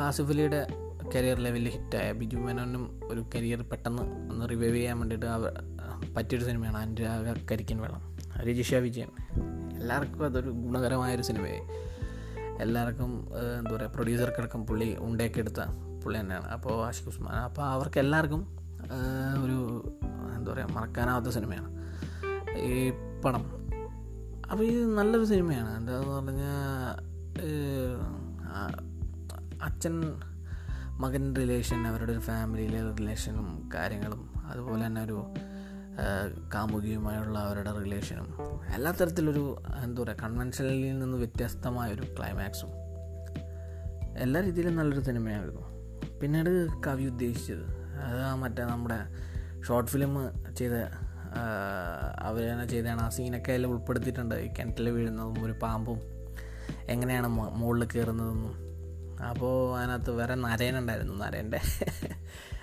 [0.01, 0.67] ആസിഫ് അലിയുടെ
[1.15, 5.53] കരിയർ ലെവലിൽ ഹിറ്റായ ബിജു മേനോനും ഒരു കരിയർ പെട്ടെന്ന് ഒന്ന് റിവൈവ് ചെയ്യാൻ വേണ്ടിയിട്ട് അവർ
[6.17, 8.01] പറ്റിയൊരു സിനിമയാണ് അനുരാഗ കരിക്കൻ വേണം
[8.41, 9.09] രജിഷ വിജയൻ.
[9.79, 11.61] എല്ലാവർക്കും അതൊരു ഗുണകരമായൊരു സിനിമയായി.
[12.61, 13.11] എല്ലാവർക്കും
[13.59, 15.61] എന്താ പറയുക പ്രൊഡ്യൂസർക്കടക്കം പുള്ളി ഉണ്ടയൊക്കെ എടുത്ത
[16.03, 16.47] പുള്ളി തന്നെയാണ്.
[16.55, 18.41] അപ്പോൾ ആഷിഖ് ഉസ്മാൻ അപ്പോൾ അവർക്ക് എല്ലാവർക്കും
[19.43, 19.57] ഒരു
[20.37, 21.69] എന്താ പറയുക മറക്കാനാവാത്ത സിനിമയാണ്.
[22.59, 22.91] ഈ
[23.25, 23.43] പണം.
[24.51, 25.77] അപ്പോൾ ഇത് നല്ലൊരു സിനിമയാണ്.
[25.77, 26.95] എന്താണെന്ന് പറഞ്ഞാൽ
[29.63, 29.95] അച്ഛൻ
[30.99, 35.33] മകൻ റിലേഷൻ അവരുടെ ഒരു ഫാമിലിയിലെ റിലേഷനും കാര്യങ്ങളും അതുപോലെ തന്നെ ഒരു
[36.55, 38.27] കാമുകിയുമായുള്ള അവരുടെ റിലേഷനും
[38.73, 42.69] എല്ലാ തരത്തിലൊരു എന്താ പറയുക കൺവെൻഷനിൽ നിന്ന് വ്യത്യസ്തമായൊരു ക്ലൈമാക്സും
[44.17, 45.61] എല്ലാ രീതിയിലും നല്ലൊരു സിനിമയായിരുന്നു
[46.19, 47.65] പിന്നീട് കവി ഉദ്ദേശിച്ചത്
[48.01, 48.99] അത് മറ്റേ നമ്മുടെ
[49.61, 50.13] ഷോർട്ട് ഫിലിം
[50.55, 50.71] ചെയ്ത
[52.21, 53.01] അവർ തന്നെ ചെയ്തതാണ്.
[53.01, 54.35] ആ സീനൊക്കെ അതിൽ ഉൾപ്പെടുത്തിയിട്ടുണ്ട്.
[54.59, 55.99] കിണറ്റിൽ വീഴുന്നതും ഒരു പാമ്പും
[56.87, 58.66] എങ്ങനെയാണ് മുകളിൽ കയറുന്നതെന്നും.
[59.21, 61.59] അപ്പോൾ അതിനകത്ത് വേറെ നരേനുണ്ടായിരുന്നു നരേന്റെ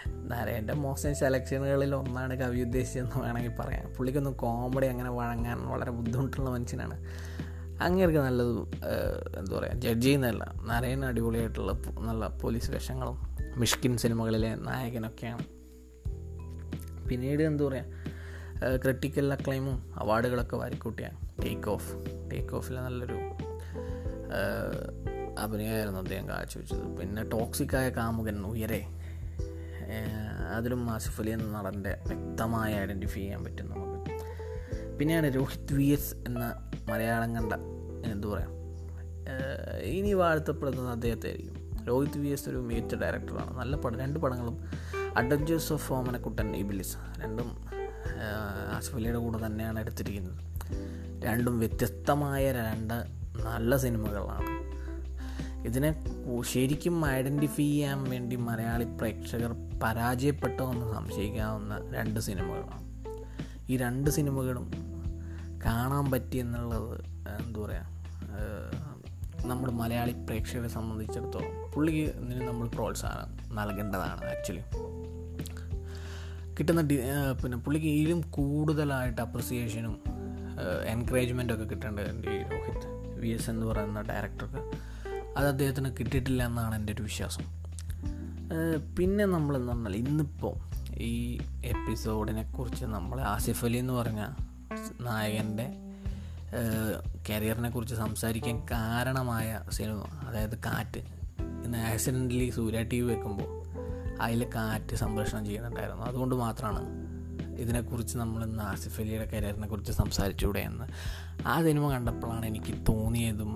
[0.08, 3.94] നരേന്റെ മോശം സെലക്ഷനുകളിൽ ഒന്നാണ് കവി ഉദ്ദേശിച്ചതെന്ന് വേണമെങ്കിൽ പറയാം.
[3.94, 7.04] പുള്ളിക്കൊന്നും കോമഡി അങ്ങനെ വഴങ്ങാൻ വളരെ ബുദ്ധിമുട്ടുള്ള മനുഷ്യനാണ്.
[7.82, 8.58] അങ്ങേർക്ക് നല്ലത്
[9.38, 10.52] എന്താ പറയുക ജഡ്ജ് ചെയ്യുന്നതല്ല.
[10.66, 15.44] നരേൻ അടിപൊളിയായിട്ടുള്ള നല്ല പോലീസ് വേഷങ്ങളും മിഷ്കിൻ സിനിമകളിലെ നായകനൊക്കെയാണ്.
[17.08, 17.84] പിന്നീട് എന്താ പറയുക
[18.84, 21.44] ക്രിട്ടിക്കൽ അക്ലൈമും അവാർഡുകളൊക്കെ വാരിക്കൂട്ടിയാണ്.
[21.44, 21.94] ടേക്ക് ഓഫ്
[22.32, 23.18] ടേക്ക് ഓഫിൽ നല്ലൊരു
[25.38, 26.96] അഭിനയമായിരുന്നു അദ്ദേഹം കാഴ്ചവെച്ചത്.
[26.96, 28.86] പിന്നെ ടോക്സിക്കായ കാമുകൻ ഉയരെ
[30.56, 33.94] അതിലും ആസിഫ് അലി എന്ന നടന്റെ വ്യക്തമായി ഐഡന്റിഫൈ ചെയ്യാൻ പറ്റും നമുക്ക്.
[34.98, 37.52] പിന്നെയാണ് രോഹിത് വി എസ് എന്ന മലയാളം കണ്ട
[38.06, 38.52] എന്തു പറയാം
[39.82, 44.64] ഇനി വാഴ്ത്തപ്പെടുന്നത് അദ്ദേഹത്തെ ആയിരിക്കും രോഹിത് വി എസ് ഒരു മികച്ച ഡയറക്ടറാണ് നല്ല പടം രണ്ട് പടങ്ങളും.
[45.16, 47.64] അഡ്വഞ്ചേഴ്സ് ഓഫ് ഓമനക്കുട്ടൻ ഇബിലിസ് രണ്ടും
[48.76, 50.40] ആസിഫ് അലിയുടെ കൂടെ തന്നെയാണ് എടുത്തിരിക്കുന്നത്.
[51.24, 52.94] രണ്ടും വ്യത്യസ്തമായ രണ്ട്
[53.46, 54.63] നല്ല സിനിമകളാണ്.
[55.64, 56.04] ഇതിനെ
[56.42, 62.84] ശരിക്കും ഐഡന്റിഫൈ ചെയ്യാൻ വേണ്ടി മലയാളി പ്രേക്ഷകർ പരാജയപ്പെട്ടോ എന്ന് സംശയിക്കാവുന്ന രണ്ട് സിനിമകളാണ്.
[63.68, 64.70] ഈ രണ്ട് സിനിമകളും
[65.66, 67.00] കാണാൻ പറ്റി എന്നുള്ളത്
[67.40, 67.94] എന്താ പറയുക
[69.46, 74.62] നമ്മൾ മലയാളി പ്രേക്ഷകരെ സംബന്ധിച്ചിടത്തോളം പുള്ളിക്ക് ഇതിന് നമ്മൾ പ്രോത്സാഹനം നൽകേണ്ടതാണ് ആക്ച്വലി
[76.58, 76.82] കിട്ടുന്ന
[77.44, 80.00] പിന്നെ പുള്ളിക്ക് ഇതിലും കൂടുതലായിട്ട് അപ്രിസിയേഷനും
[80.86, 82.86] എൻകറേജ്മെന്റൊക്കെ കിട്ടേണ്ടതുണ്ട് ഈ രോഹിത്
[83.20, 84.93] വി എസ് എന്ന് പറയുന്ന ഡയറക്ടർക്ക്
[85.36, 87.44] അത് അദ്ദേഹത്തിന് കിട്ടിയിട്ടില്ല എന്നാണ് എന്റെ ഒരു വിശ്വാസം.
[88.98, 90.54] പിന്നെ നമ്മൾ എന്ന് പറഞ്ഞാൽ ഇന്നിപ്പോൾ
[90.96, 94.22] ഈ എപ്പിസോഡിനെ കുറിച്ച് നമ്മൾ ആസിഫ് അലി എന്ന് പറഞ്ഞ
[95.00, 95.66] നായകന്റെ
[97.28, 101.00] കരിയറിനെ കുറിച്ച് സംസാരിക്കാൻ കാരണമായ സിനിമ അതായത് കാറ്റ്.
[101.64, 103.50] ഇന്ന് ആക്സിഡന്റലി സൂര്യ ടി വി വെക്കുമ്പോൾ
[104.22, 106.04] അതിൽ കാറ്റ് സംപ്രേഷണം ചെയ്യുന്നുണ്ടായിരുന്നു.
[106.04, 106.90] അതുകൊണ്ട് മാത്രമാണ്
[107.58, 110.86] ഇതിനെക്കുറിച്ച് നമ്മൾ ഇന്ന് ആസിഫ് അലിയുടെ കരിയറിനെ കുറിച്ച് സംസാരിച്ചുകൂടെ എന്ന്.
[111.46, 113.52] ആ സിനിമ കണ്ടപ്പോഴാണ് എനിക്ക് തോന്നിയതും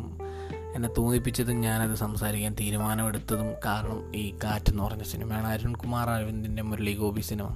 [0.79, 7.21] എന്നെ തോന്നിപ്പിച്ചതും ഞാനത് സംസാരിക്കാൻ തീരുമാനമെടുത്തതും കാരണം ഈ കാറ്റ് എന്ന് പറഞ്ഞ സിനിമയാണ് അരുൺകുമാർ അരവിന്ദിന്റെ മുരളി ഗോപി
[7.21, 7.47] സിനിമ.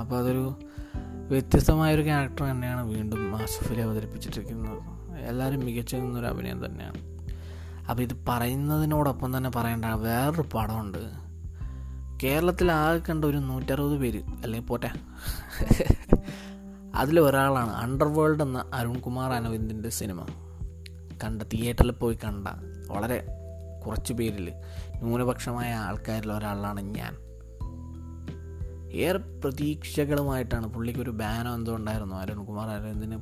[0.00, 0.58] അപ്പോൾ അതൊരു
[1.28, 4.82] വ്യത്യസ്തമായൊരു ക്യാരക്ടർ തന്നെയാണ് വീണ്ടും ആസിഫ് അലി അവതരിപ്പിച്ചിട്ടിരിക്കുന്നത്.
[5.18, 6.98] എല്ലാവരും മികച്ച നിന്നൊരു അഭിനയം തന്നെയാണ്.
[7.90, 11.10] അപ്പോൾ ഇത് പറയുന്നതിനോടൊപ്പം തന്നെ പറയേണ്ട വേറൊരു പടമുണ്ട്.
[12.22, 14.90] കേരളത്തിൽ ആകെ കണ്ട ഒരു നൂറ്ററുപത് പേര് അല്ലെങ്കിൽ പോട്ടെ?
[16.94, 20.26] അതിലൊരാളാണ് അണ്ടർവേൾഡ് എന്ന അരുൺകുമാർ അനവിന്ദിന്റെ സിനിമ.
[21.24, 22.48] കണ്ട തിയേറ്ററിൽ പോയി കണ്ട
[22.92, 23.18] വളരെ
[23.86, 24.52] കുറച്ച് പേരിൽ
[24.94, 27.14] ന്യൂനപക്ഷമായ ആൾക്കാരിൽ ഒരാളാണ് ഞാൻ.
[28.92, 30.66] ഏറെ പ്രതീക്ഷകളുമായിട്ടാണ്.
[30.74, 32.16] പുള്ളിക്കൊരു ബാനോ എന്തോ ഉണ്ടായിരുന്നു.
[32.16, 33.18] അരുൺകുമാർ അരവിന്ദിന്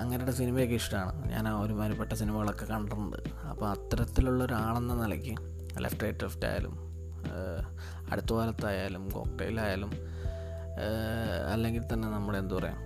[0.00, 1.30] അങ്ങനെയുള്ള സിനിമയൊക്കെ ഇഷ്ടമാണ്.
[1.30, 3.16] ഞാൻ ഒരുമാതിരിപ്പെട്ട സിനിമകളൊക്കെ കണ്ടിട്ടുണ്ട്.
[3.50, 5.34] അപ്പോൾ അത്തരത്തിലുള്ള ഒരാളെന്ന നിലയ്ക്ക്
[5.84, 6.74] ലെഫ്റ്റ് റൈറ്റ് ലെഫ്റ്റ് ആയാലും
[8.12, 9.90] അടുത്ത കാലത്തായാലും കോക്ടെയിലായാലും
[11.52, 12.76] അല്ലെങ്കിൽ തന്നെ നമ്മുടെ എന്താ പറയുക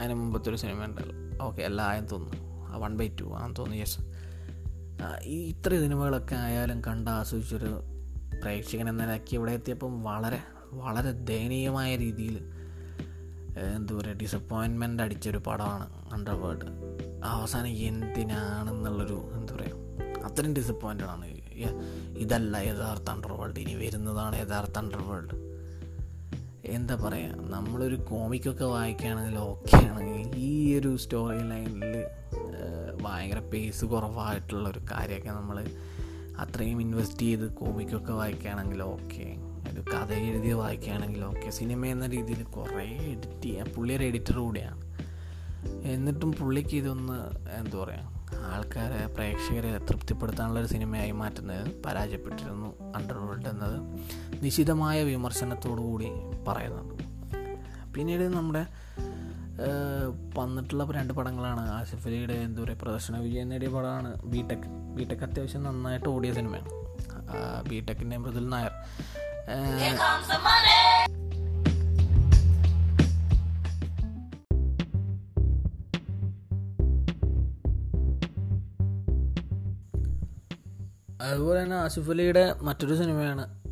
[0.00, 1.44] അതിന് മുമ്പത്തെ ഒരു സിനിമ ഉണ്ടല്ലോ.
[1.44, 2.43] ഓക്കെ എല്ലാം ആയെന്ന് തോന്നുന്നു.
[2.82, 3.82] വൺ ബൈ ടു ആണെന്ന് തോന്നുന്നു.
[3.82, 4.00] യെസ്
[5.24, 7.70] ഈ ഇത്ര സിനിമകളൊക്കെ ആയാലും കണ്ട് ആസ്വദിച്ചൊരു
[8.42, 10.40] പ്രേക്ഷകൻ എന്ന നിലയ്ക്ക് ഇവിടെ എത്തിയപ്പം വളരെ
[10.82, 12.36] വളരെ ദയനീയമായ രീതിയിൽ
[13.74, 16.68] എന്താ പറയുക ഡിസപ്പോയിൻമെന്റ് അടിച്ചൊരു പടമാണ് അണ്ടർവേൾഡ്
[17.24, 19.80] അവസാനം എന്തിനാണെന്നുള്ളൊരു എന്താ പറയുക
[20.24, 21.26] അത്രയും ഡിസപ്പോയിന്റഡ് ആണ്.
[22.22, 25.34] ഇതല്ല യഥാർത്ഥ അണ്ടർവേൾഡ് ഇനി വരുന്നതാണ് യഥാർത്ഥ അണ്ടർവേൾഡ്
[26.66, 32.04] എന്താ പറയുക നമ്മളൊരു കോമിക്കൊക്കെ വായിക്കുകയാണെങ്കിൽ ഓക്കെ ആണെങ്കിൽ ഈ ഒരു സ്റ്റോറി ലൈനിൽ
[33.02, 35.66] ഭയങ്കര പേസ് കുറവായിട്ടുള്ള ഒരു കാര്യമൊക്കെ നമ്മൾ
[36.38, 39.36] അത്രയും ഇൻവെസ്റ്റ് ചെയ്ത് കോമിക്കൊക്കെ വായിക്കുകയാണെങ്കിൽ ഓക്കെ
[39.72, 44.80] ഒരു കഥ എഴുതി വായിക്കുകയാണെങ്കിൽ ഓക്കെ സിനിമ എന്ന രീതിയിൽ കുറേ എഡിറ്റ് ചെയ്യാൻ പുള്ളിയൊരു എഡിറ്റർ കൂടിയാണ്.
[45.82, 47.18] എന്നിട്ടും പുള്ളിക്ക് ഇതൊന്ന്
[47.58, 53.78] എന്താ പറയുക ആൾക്കാരെ പ്രേക്ഷകരെ തൃപ്തിപ്പെടുത്താനുള്ളൊരു സിനിമയായി മാറ്റുന്നത് പരാജയപ്പെട്ടിരുന്നു അണ്ടർവേൾഡ് എന്നത്.
[54.44, 56.08] നിശിതമായ വിമർശനത്തോടു കൂടി
[56.48, 57.02] പറയുന്നുണ്ട്.
[57.94, 58.66] പിന്നീട് നമ്മുടെ
[60.38, 61.62] വന്നിട്ടുള്ള രണ്ട് പടങ്ങളാണ്.
[61.72, 66.32] ആസിഫ് അലിയുടെ എന്താ പറയുക പ്രദർശന വിജയം നേടിയ പടമാണ് ബി ടെക് ബി ടെക് അത്യാവശ്യം നന്നായിട്ട് ഓടിയ
[66.34, 66.70] സിനിമയാണ്.
[67.68, 68.72] ബി ടെക്കിന്റെ മൃദുൽ നായർ.
[81.22, 83.63] അതുപോലെ തന്നെ ആസിഫ് അലിയുടെ മറ്റൊരു സിനിമയാണ്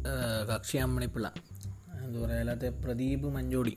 [0.52, 1.32] കക്ഷി അമ്മണിപ്പിള്ള
[2.04, 3.76] എന്താ പറയുക അല്ലാത്ത പ്രദീപ് മഞ്ഞോടി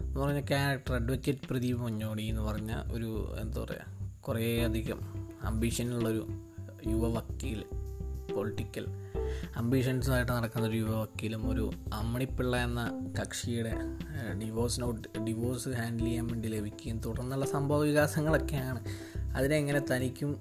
[0.00, 5.00] എന്ന് പറഞ്ഞ ക്യാരക്ടർ അഡ്വക്കേറ്റ് പ്രദീപ് മഞ്ഞോടി എന്ന് പറഞ്ഞ ഒരു എന്താ പറയുക കുറേ അധികം
[5.44, 6.28] അംബീഷനുള്ളൊരു
[6.86, 7.64] യുവ വക്കീൽ
[8.34, 8.86] പൊളിറ്റിക്കൽ
[9.56, 13.72] അംബീഷൻസുമായിട്ട് നടക്കുന്ന ഒരു യുവ വക്കീലും ഒരു അമ്മണിപ്പിള്ള എന്ന കക്ഷിയുടെ
[14.44, 18.84] ഡിവോഴ്സ് നോട്ട് ഡിവോഴ്സ് ഹാൻഡിൽ ചെയ്യാൻ വേണ്ടി ലഭിക്കുകയും തുടർന്നുള്ള സംഭവ വികാസങ്ങളൊക്കെയാണ്
[19.36, 20.36] അതിനെങ്ങനെ തനിക്കും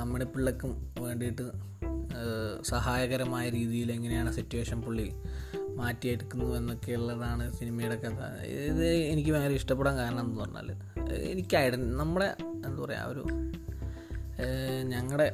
[0.00, 1.77] അമ്മണിപ്പിള്ളക്കും വേണ്ടിയിട്ട്
[2.62, 5.12] സഹായകരമായ രീതിയിൽ എങ്ങനെയാണ് സിറ്റുവേഷൻ പുള്ളി
[5.74, 8.20] മാറ്റിയെടുക്കുന്നു എന്നൊക്കെയുള്ളതാണ് സിനിമയുടെ കഥ.
[8.46, 10.72] ഇത് എനിക്ക് ഭയങ്കര ഇഷ്ടപ്പെടാൻ കാരണം എന്ന് പറഞ്ഞാൽ
[11.14, 11.56] എനിക്ക്
[11.96, 12.34] നമ്മുടെ
[12.66, 13.24] എന്താ പറയുക ഒരു
[14.82, 15.26] ഞങ്ങളുടെ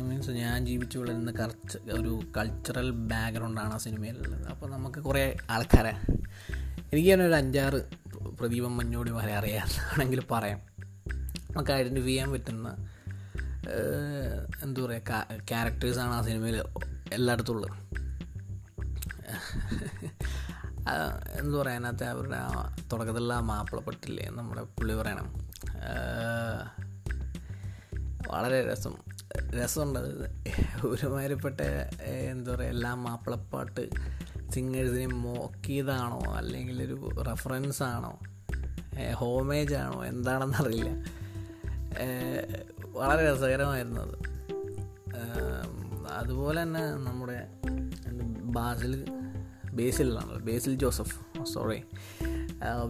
[0.00, 5.92] മീൻസ് ഞാൻ ജീവിച്ചു വളരുന്ന കറച്ച് ഒരു കൾച്ചറൽ ബാക്ക്ഗ്രൗണ്ടാണ് ആ സിനിമയിലുള്ളത് അപ്പോൾ നമുക്ക് കുറേ ആൾക്കാരെ
[6.92, 7.80] എനിക്ക് തന്നെ ഒരു അഞ്ചാറ്
[8.40, 10.60] പ്രദീപം മഞ്ഞോടി വരെ അറിയാമെന്നാണെങ്കിൽ പറയാം.
[11.50, 12.68] നമുക്ക് ഐഡന്റിഫൈ ചെയ്യാൻ പറ്റുന്ന
[14.62, 16.62] എന്താ പറയുക ക്യാരക്ടേഴ്സാണ് ആ സിനിമയിൽ
[17.12, 17.88] എല്ലായിടത്തും ഉള്ളത്
[21.38, 25.50] എന്താ പറയുക അതിനകത്ത് അവരുടെ ആ തുടക്കത്തിലുള്ള ആ മാപ്പിളപ്പെട്ടില്ലേ നമ്മുടെ പുള്ളി പറയണം.
[28.28, 28.94] വളരെ രസം.
[29.50, 29.98] രസമുണ്ട്
[30.86, 31.60] ഒരുമാതിരിപ്പെട്ട
[32.02, 33.88] എന്താ പറയുക എല്ലാ മാപ്പിളപ്പാട്ട്
[34.52, 38.18] സിംഗേഴ്സിനെ മോക്കിയതാണോ അല്ലെങ്കിൽ ഒരു റെഫറൻസ് ആണോ
[39.14, 40.90] ഹോമേജ് ആണോ എന്താണെന്നറിയില്ല
[42.98, 44.16] വളരെ രസകരമായിരുന്നു അത്.
[46.12, 47.38] അതുപോലെ തന്നെ നമ്മുടെ
[48.56, 48.92] ബാസിൽ
[49.72, 51.80] ബേസിലാണല്ലോ ബേസിൽ ജോസഫ് സോറി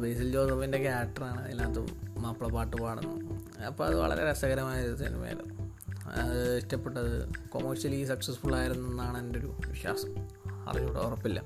[0.02, 1.80] ബേസിൽ ജോസഫിന്റെ ക്യാരക്ടറാണ് അതിനകത്ത്
[2.18, 3.18] മാപ്പിള പാട്ട് പാടുന്നത്.
[3.62, 5.54] അപ്പോൾ അത് വളരെ രസകരമായ ഒരു സിനിമയായിരുന്നു
[6.12, 7.10] അത് ഇഷ്ടപ്പെട്ടത്
[7.48, 10.12] കൊമേഴ്ഷ്യലി സക്സസ്ഫുൾ ആയിരുന്നു എന്നാണ് എന്റെ ഒരു വിശ്വാസം.
[10.68, 11.42] അറിഞ്ഞൂടെ ഉറപ്പില്ല.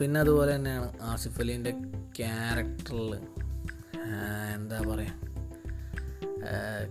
[0.00, 1.72] പിന്നെ അതുപോലെ തന്നെയാണ് ആസിഫ് അലീന്റെ
[2.18, 3.12] ക്യാരക്ടറിൽ
[4.54, 5.27] എന്താ പറയുക?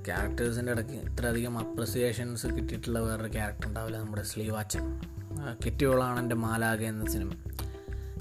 [0.06, 5.02] ക്യാരക്ടേഴ്സിന്റെ ഇടയ്ക്ക് ഇത്രയധികം അപ്രിസിയേഷൻസ് കിട്ടിയിട്ടുള്ള വേറൊരു ക്യാരക്ടർ ഉണ്ടാവില്ല നമ്മുടെ സ്ലീവാച്ചൻ
[5.66, 7.32] കിറ്റിയോളാണ് എന്റെ മാലാഗ എന്ന സിനിമ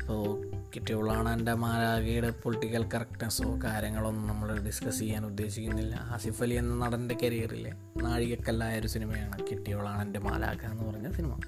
[0.01, 5.95] അപ്പോൾ കിറ്റിയോളാണ് എന്റെ മാലാഗയുടെ പൊളിറ്റിക്കൽ കറക്റ്റ്നെസ്സോ കാര്യങ്ങളൊന്നും നമ്മൾ ഡിസ്കസ് ചെയ്യാൻ ഉദ്ദേശിക്കുന്നില്ല.
[5.95, 11.41] ആസിഫ് അലി എന്ന നടന്റെ കരിയറിലെ നാഴികക്കല്ലായ ഒരു സിനിമയാണ് കിറ്റിയോളാണ് എന്റെ മാലാഗ എന്ന് പറഞ്ഞ സിനിമ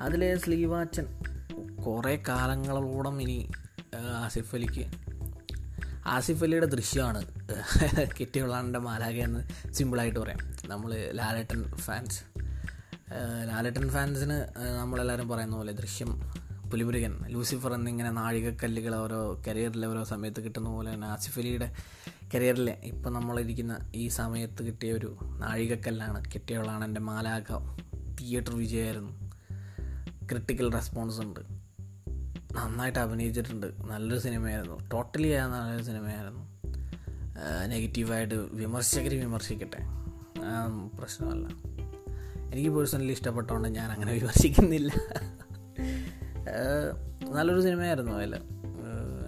[0.00, 1.06] അതിലെ സ്ലീവാച്ചൻ
[1.82, 3.50] കുറേ കാലങ്ങളോളം ഇനി
[3.96, 5.09] ആസിഫ് അലിക്ക്
[6.06, 7.24] ആസിഫ് അലിയുടെ ദൃശ്യമാണ്.
[8.20, 8.40] കിറ്റി
[8.78, 10.38] മാലാഖ എന്ന് സിമ്പിളായിട്ട് പറയാം.
[10.66, 12.20] നമ്മൾ ലാലേട്ടൻ ഫാൻസ്
[13.48, 14.44] ലാലേട്ടൻ ഫാൻസിന്
[14.78, 16.20] നമ്മളെല്ലാവരും പറയുന്ന പോലെ ദൃശ്യം
[16.70, 21.74] പുലിമുരുകൻ ലൂസിഫർ എന്നിങ്ങനെ നാഴികക്കല്ലുകൾ ഓരോ കരിയറിലെ ഓരോ സമയത്ത് കിട്ടുന്ന പോലെ തന്നെ ആസിഫ് അലിയുടെ
[22.34, 27.42] കരിയറിലെ ഇപ്പം നമ്മളിരിക്കുന്ന ഈ സമയത്ത് കിട്ടിയ ഒരു നാഴികക്കല്ലാണ് കിട്ടിയവളാണ് എന്റെ മാലാഖ.
[28.20, 29.30] തിയേറ്റർ വിജയമായിരുന്നു.
[30.28, 31.59] ക്രിട്ടിക്കൽ റെസ്പോൺസ് ഉണ്ട്.
[32.54, 33.66] നന്നായിട്ട് അഭിനയിച്ചിട്ടുണ്ട്.
[33.90, 34.76] നല്ലൊരു സിനിമയായിരുന്നു.
[34.92, 36.42] ടോട്ടലി നല്ലൊരു സിനിമയായിരുന്നു.
[37.66, 39.80] നെഗറ്റീവായിട്ട് വിമർശകർ വിമർശിക്കട്ടെ.
[40.98, 41.46] പ്രശ്നമല്ല.
[42.52, 44.92] എനിക്ക് പേഴ്സണലി ഇഷ്ടപ്പെട്ടതുകൊണ്ട് ഞാൻ അങ്ങനെ വിമർശിക്കുന്നില്ല
[47.36, 48.34] നല്ലൊരു സിനിമയായിരുന്നു അതിൽ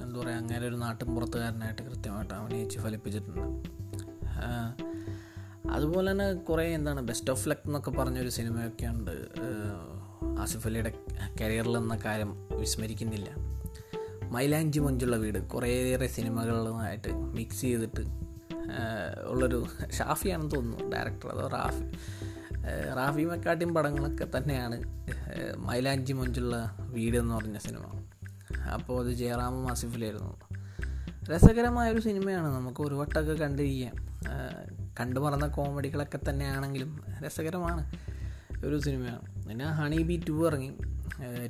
[0.03, 3.47] എന്താ പറയുക അങ്ങനെ ഒരു നാട്ടിൻ പുറത്തുകാരനായിട്ട് കൃത്യമായിട്ട് അഭിനയിച്ച് ഫലിപ്പിച്ചിട്ടുണ്ട്.
[5.71, 9.15] അതുപോലെ തന്നെ കുറേ എന്താണ് ബെസ്റ്റ് ഓഫ് ലക്ക് എന്നൊക്കെ പറഞ്ഞൊരു സിനിമയൊക്കെ ഉണ്ട്
[10.41, 10.93] ആസിഫ് അലിയുടെ
[11.41, 13.29] കരിയറിൽ എന്ന കാര്യം വിസ്മരിക്കുന്നില്ല.
[14.31, 15.39] മൈലാഞ്ചി മഞ്ചുള്ള വീട്.
[15.49, 18.01] കുറേയേറെ സിനിമകളുമായിട്ട് മിക്സ് ചെയ്തിട്ട്
[19.27, 21.85] ഉള്ളൊരു ഷാഫിയാണെന്ന് തോന്നുന്നു ഡയറക്ടർ അതോ റാഫി
[22.97, 24.83] റാഫി മെക്കാട്ടിയും പടങ്ങളൊക്കെ തന്നെയാണ്
[25.57, 28.05] മൈലാഞ്ചി മഞ്ചുള്ള വീട് എന്ന് പറഞ്ഞ സിനിമ.
[28.75, 30.37] അപ്പോൾ അത് ജയറാമും ആസിഫിലായിരുന്നു.
[31.35, 32.49] രസകരമായൊരു സിനിമയാണ്.
[32.49, 33.95] നമുക്ക് ഒരു വട്ടമൊക്കെ കണ്ടിരിക്കാം.
[35.01, 37.93] കണ്ടു മറന്ന കോമഡികളൊക്കെ തന്നെയാണെങ്കിലും രസകരമാണ്
[38.67, 39.49] ഒരു സിനിമയാണ്.
[39.49, 40.73] പിന്നെ ഹണി ബി ടു ഇറങ്ങി.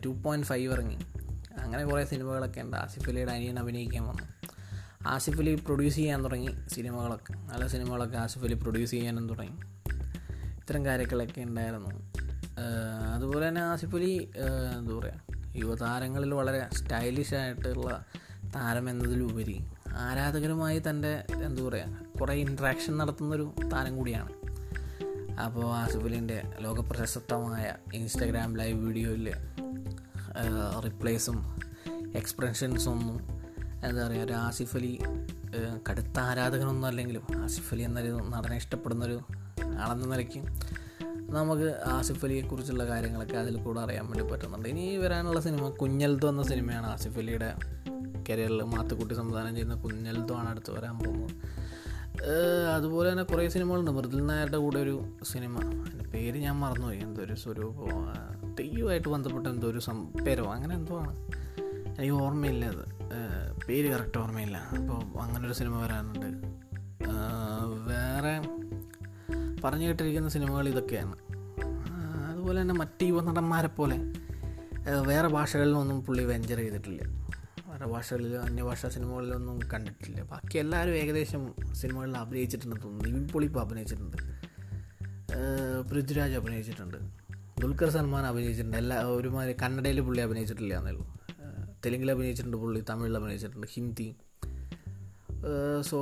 [0.05, 0.99] ടു പോയിന്റ് ഫൈവ് ഇറങ്ങി.
[1.59, 2.77] അങ്ങനെ കുറേ സിനിമകളൊക്കെ ഉണ്ട്.
[2.77, 4.23] ആസിഫ് അലിയുടെ അനിയൻ അഭിനയിക്കാൻ വന്നു.
[5.07, 7.33] ആസിഫ് അലി പ്രൊഡ്യൂസ് ചെയ്യാൻ തുടങ്ങി സിനിമകളൊക്കെ.
[7.33, 9.57] നല്ല സിനിമകളൊക്കെ ആസിഫ് അലി പ്രൊഡ്യൂസ് ചെയ്യാനും തുടങ്ങി.
[10.61, 12.13] ഇത്തരം കാര്യങ്ങളൊക്കെ ഉണ്ടായിരുന്നു.
[13.15, 14.31] അതുപോലെ തന്നെ ആസിഫ് അലി
[14.79, 18.05] എന്താ പറയുക യുവതാരങ്ങളിൽ വളരെ സ്റ്റൈലിഷ് ആയിട്ടുള്ള
[18.55, 24.31] താരം എന്നതിലുപരി ആരാധകരുമായി തന്റെ എന്താ പറയുക കുറേ ഇൻട്രാക്ഷൻ നടത്തുന്നൊരു താരം കൂടിയാണ്.
[25.45, 29.33] അപ്പോൾ ആസിഫ് അലിന്റെ ലോകപ്രശസ്തമായ ഇൻസ്റ്റഗ്രാം ലൈവ് വീഡിയോയിൽ
[30.85, 31.39] റിപ്ലൈസും
[32.15, 33.19] എക്സ്പ്രഷൻസും ഒന്നും
[33.89, 34.99] എന്താ പറയുക ഒരു ആസിഫ് അലി
[35.91, 39.21] കടുത്ത ആരാധകനൊന്നും അല്ലെങ്കിലും ആസിഫ് അലി എന്നൊരു നടനെ ഇഷ്ടപ്പെടുന്നൊരു
[39.79, 40.41] ആളെന്ന നിലയ്ക്ക്
[41.35, 44.69] നമുക്ക് ആസിഫ് അലിയെക്കുറിച്ചുള്ള കാര്യങ്ങളൊക്കെ അതിൽ കൂടെ അറിയാൻ വേണ്ടി പറ്റുന്നുണ്ട്.
[44.69, 47.55] ഇനി വരാനുള്ള സിനിമ കുഞ്ഞൽത്തു എന്ന സിനിമയാണ് ആസിഫ് അലിയുടെ
[48.29, 51.31] കരിയറിൽ മാത്തുക്കുട്ടി സംവിധാനം ചെയ്യുന്ന കുഞ്ഞൽദോ ആണ് അടുത്ത് വരാൻ പോകുന്നത്.
[52.75, 53.91] അതുപോലെ തന്നെ കുറേ സിനിമകളുണ്ട്.
[53.91, 54.97] മൃദുൽ നായരുടെ കൂടെ ഒരു
[55.33, 55.55] സിനിമ.
[55.87, 56.99] അതിന്റെ പേര് ഞാൻ മറന്നുപോയി.
[56.99, 57.89] എന്തൊരു സ്വരൂപം
[58.53, 60.53] ആ, തെയ്യവുമായിട്ട് ബന്ധപ്പെട്ട എന്തോ ഒരു സം പേരോ?
[60.53, 61.17] അങ്ങനെ എന്തോ ആണ്.
[61.99, 62.85] എനിക്ക് ഓർമ്മയില്ല അത്.
[63.69, 64.57] പേര് കറക്റ്റ് ഓർമ്മയില്ല.
[64.57, 66.27] അപ്പോൾ അങ്ങനെ ഒരു സിനിമ വരാനുണ്ട്.
[67.89, 68.41] വേറെ
[69.61, 71.17] പറഞ്ഞു കേട്ടിരിക്കുന്ന സിനിമകൾ ഇതൊക്കെയാണ്.
[72.31, 73.97] അതുപോലെ തന്നെ മറ്റ് യുവനടന്മാരെ പോലെ.
[75.07, 77.03] വേറെ ഭാഷകളിലൊന്നും പുള്ളി വെഞ്ചർ ചെയ്തിട്ടില്ല.
[77.67, 80.23] വേറെ ഭാഷകളിൽ അന്യഭാഷാ സിനിമകളിലൊന്നും കണ്ടിട്ടില്ല.
[80.23, 83.09] ബാക്കി എല്ലാവരും ഏകദേശം സിനിമകളിൽ അഭിനയിച്ചിട്ടുണ്ടെന്ന് തോന്നുന്നു.
[83.09, 84.17] നിവിൻ പോളി ഇപ്പോൾ അഭിനയിച്ചിട്ടുണ്ട്
[85.91, 87.22] പൃഥ്വിരാജ് അഭിനയിച്ചിട്ടുണ്ട്.
[87.63, 88.77] ദുൽഖർ സൽമാൻ അഭിനയിച്ചിട്ടുണ്ട്.
[88.83, 91.05] എല്ലാ ഒരുമാതിരി കന്നഡയിൽ പുള്ളി അഭിനയിച്ചിട്ടില്ല എന്നുള്ളു
[91.85, 94.09] തെലുങ്കിൽ അഭിനയിച്ചിട്ടുണ്ട് പുള്ളി തമിഴിൽ അഭിനയിച്ചിട്ടുണ്ട് ഹിന്ദി.
[95.91, 95.99] സോ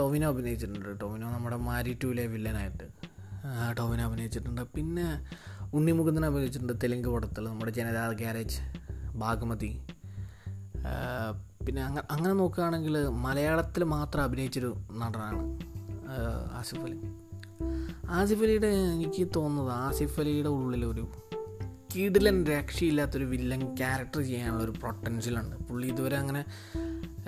[0.00, 0.88] ടൊവിനോ അഭിനയിച്ചിട്ടുണ്ട്.
[1.02, 2.86] ടൊവിനോ നമ്മുടെ മാരി ടൂലെ വില്ലനായിട്ട്
[3.78, 4.62] ടൊവിനോ അഭിനയിച്ചിട്ടുണ്ട്.
[4.76, 5.06] പിന്നെ
[5.76, 8.58] ഉണ്ണിമുകുന്ദൻ അഭിനയിച്ചിട്ടുണ്ട് തെലുങ്ക് പടത്തിൽ നമ്മുടെ ജനതാ ഗ്യാരേജ്
[9.22, 9.72] ഭാഗമതി
[11.66, 12.94] പിന്നെ അങ്ങനെ അങ്ങനെ നോക്കുകയാണെങ്കിൽ
[13.26, 14.70] മലയാളത്തിൽ മാത്രം അഭിനയിച്ചൊരു
[15.00, 15.42] നടനാണ്
[16.60, 16.98] ആസിഫ് അലി.
[18.12, 21.08] ആസിഫ് അലിയുടെ എനിക്ക് തോന്നുന്നത് ആസിഫ് അലിയുടെ ഉള്ളിലൊരു
[21.94, 26.44] കിടിലൻ രക്ഷയില്ലാത്തൊരു വില്ലൻ ക്യാരക്ടർ ചെയ്യാനുള്ള ഒരു പൊട്ടൻഷ്യലുണ്ട് പുള്ളി ഇതുവരെ അങ്ങനെ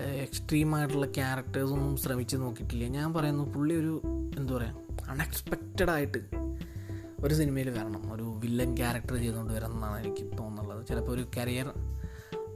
[0.02, 2.84] എക്സ്ട്രീമായിട്ടുള്ള ക്യാരക്ടേഴ്സൊന്നും ശ്രമിച്ച് നോക്കിയിട്ടില്ല.
[2.84, 4.02] ഞാൻ പറയുന്നു പുള്ളി ഒരു
[4.38, 4.74] എന്താ പറയുക
[5.08, 6.18] അൺഎക്സ്പെക്റ്റഡ് ആയിട്ട്
[7.20, 8.14] ഒരു സിനിമയിൽ വരണം.
[8.14, 10.86] ഒരു വില്ലൻ ക്യാരക്ടർ ചെയ്തുകൊണ്ട് വരണം എന്നാണ് എനിക്ക് തോന്നുന്നത്.
[10.86, 11.72] ചിലപ്പോൾ ഒരു കരിയർ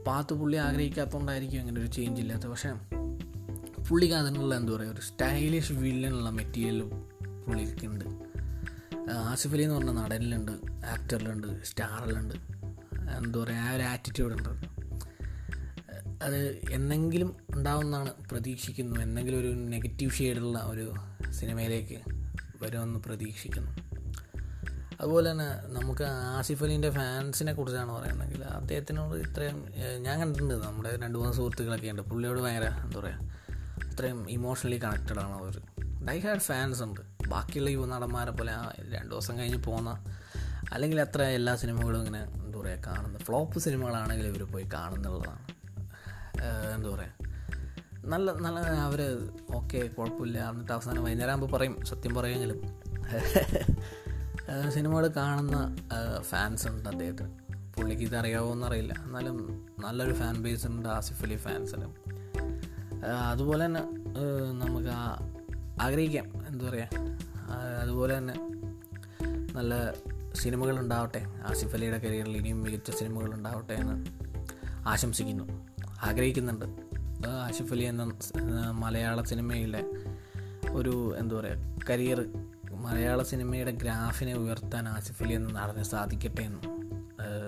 [0.07, 2.49] പാത്ത് പുള്ളി ആഗ്രഹിക്കാത്തതുകൊണ്ടായിരിക്കും അങ്ങനെ ഒരു ചേഞ്ച് ഇല്ലാത്തത്.
[2.49, 2.71] പക്ഷേ
[3.89, 6.91] പുള്ളിക്ക് അതിനുള്ള എന്താ പറയുക ഒരു സ്റ്റൈലിഷ് വില്ലനുള്ള മെറ്റീരിയൽ
[7.49, 8.05] പുള്ളിക്കുണ്ട്
[9.11, 10.51] ആസിഫ് അലി എന്ന് പറഞ്ഞ നടനിലുണ്ട്
[10.85, 12.35] ആക്ടറിലുണ്ട് സ്റ്റാറിലുണ്ട്
[13.17, 14.49] എന്താ പറയുക ആ ഒരു ആറ്റിറ്റ്യൂഡ് ഉണ്ട്.
[16.23, 16.39] അത്
[16.71, 19.01] എന്നെങ്കിലും ഉണ്ടാവുമെന്നാണ് പ്രതീക്ഷിക്കുന്നു.
[19.01, 20.93] എന്തെങ്കിലും ഒരു നെഗറ്റീവ് ഷെയ്ഡുള്ള ഒരു
[21.31, 21.99] സിനിമയിലേക്ക്
[22.63, 23.71] വരുമെന്ന് പ്രതീക്ഷിക്കുന്നു.
[25.01, 26.03] അതുപോലെ തന്നെ നമുക്ക്
[26.37, 29.59] ആസിഫ് അലീന്റെ ഫാൻസിനെ കുറിച്ചാണ് പറയുന്നതെങ്കിൽ അദ്ദേഹത്തിനോട് ഇത്രയും
[29.99, 32.01] ഞാൻ കണ്ടിട്ടുണ്ട് നമ്മുടെ രണ്ട് മൂന്ന് സുഹൃത്തുക്കളൊക്കെ ഉണ്ട്.
[32.01, 33.19] പുള്ളിയോട് ഭയങ്കര എന്താ പറയുക
[33.89, 35.61] അത്രയും ഇമോഷണലി കണക്റ്റഡ് ആണ് അവർ.
[36.09, 37.01] ഡൈ ഹാഡ് ഫാൻസ് ഉണ്ട്.
[37.27, 38.53] ബാക്കിയുള്ള യുവ നടന്മാരെ പോലെ
[38.89, 39.91] രണ്ട് ദിവസം കഴിഞ്ഞ് പോകുന്ന
[40.71, 45.41] അല്ലെങ്കിൽ അത്ര എല്ലാ സിനിമകളും ഇങ്ങനെ എന്താ പറയുക കാണുന്ന ഫ്ലോപ്പ് സിനിമകളാണെങ്കിൽ ഇവർ പോയി കാണുന്നുള്ളതാണ്.
[46.75, 47.15] എന്താ പറയുക
[48.05, 49.01] നല്ല നല്ല അവർ
[49.55, 52.59] ഓക്കെ കുഴപ്പമില്ല എന്നിട്ട് അവസാനം വൈകുന്നേരം ആകുമ്പോൾ പറയും സത്യം പറയുമെങ്കിലും
[54.69, 55.57] സിനിമകൾ കാണുന്ന
[56.21, 57.29] ഫാൻസ് ഉണ്ട് അദ്ദേഹത്തിന്.
[57.75, 59.35] പുള്ളിക്ക് ഇത് അറിയാവോ എന്നറിയില്ല എന്നാലും
[59.79, 61.91] നല്ലൊരു ഫാൻ ബേസ് ഉണ്ട് ആസിഫ് അലി ഫാൻസിനും
[63.29, 63.81] അതുപോലെ തന്നെ
[64.59, 65.38] നമുക്ക് ആ-
[65.81, 66.47] ആഗ്രഹിക്കാം.
[66.47, 66.89] എന്താ പറയുക
[67.81, 68.35] അതുപോലെ തന്നെ
[69.55, 69.73] നല്ല
[70.35, 73.95] സിനിമകൾ ഉണ്ടാവട്ടെ ആസിഫ് അലിയുടെ കരിയറിൽ ഇനിയും മികച്ച സിനിമകൾ ഉണ്ടാവട്ടെ എന്ന്
[74.87, 75.45] ആശംസിക്കുന്നു.
[76.03, 76.65] ആഗ്രഹിക്കുന്നുണ്ട്.
[77.27, 78.03] ആസിഫ് അലി എന്ന
[78.71, 79.83] മലയാള സിനിമയിലെ
[80.71, 81.57] ഒരു എന്താ പറയുക
[81.89, 82.27] കരിയർ
[82.71, 86.61] മലയാള സിനിമയുടെ ഗ്രാഫിനെ ഉയർത്താൻ ആസിഫ് അലി എന്ന നടന് സാധിക്കട്ടെ എന്ന്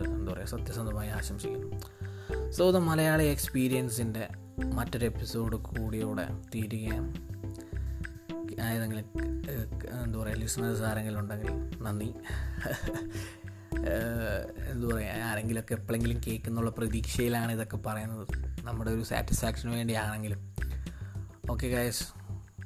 [0.05, 2.51] എന്താ പറയുക സത്യസന്ധമായി ആശംസിക്കുന്നു.
[2.51, 4.27] സോ ദ മലയാളി എക്സ്പീരിയൻസിന്റെ
[4.73, 7.30] മറ്റൊരു എപ്പിസോഡ് കൂടിയോടെ തീരുകയാണ്.
[8.61, 9.05] ഏതെങ്കിലും
[10.03, 11.51] എന്താ പറയുക ലിസണേഴ്സ് ആരെങ്കിലും ഉണ്ടെങ്കിൽ
[11.83, 12.13] നന്ദി.
[14.71, 18.27] എന്താ പറയുക ആരെങ്കിലുമൊക്കെ എപ്പോഴെങ്കിലും കേൾക്കുന്നുള്ള പ്രതീക്ഷയിലാണ് ഇതൊക്കെ പറയുന്നത്.
[18.61, 20.55] നമ്മുടെ ഒരു സാറ്റിസ്ഫാക്ഷന് വേണ്ടിയാണെങ്കിലും.
[21.51, 22.03] Okay guys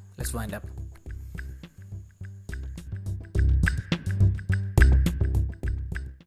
[0.02, 0.85] let's wind up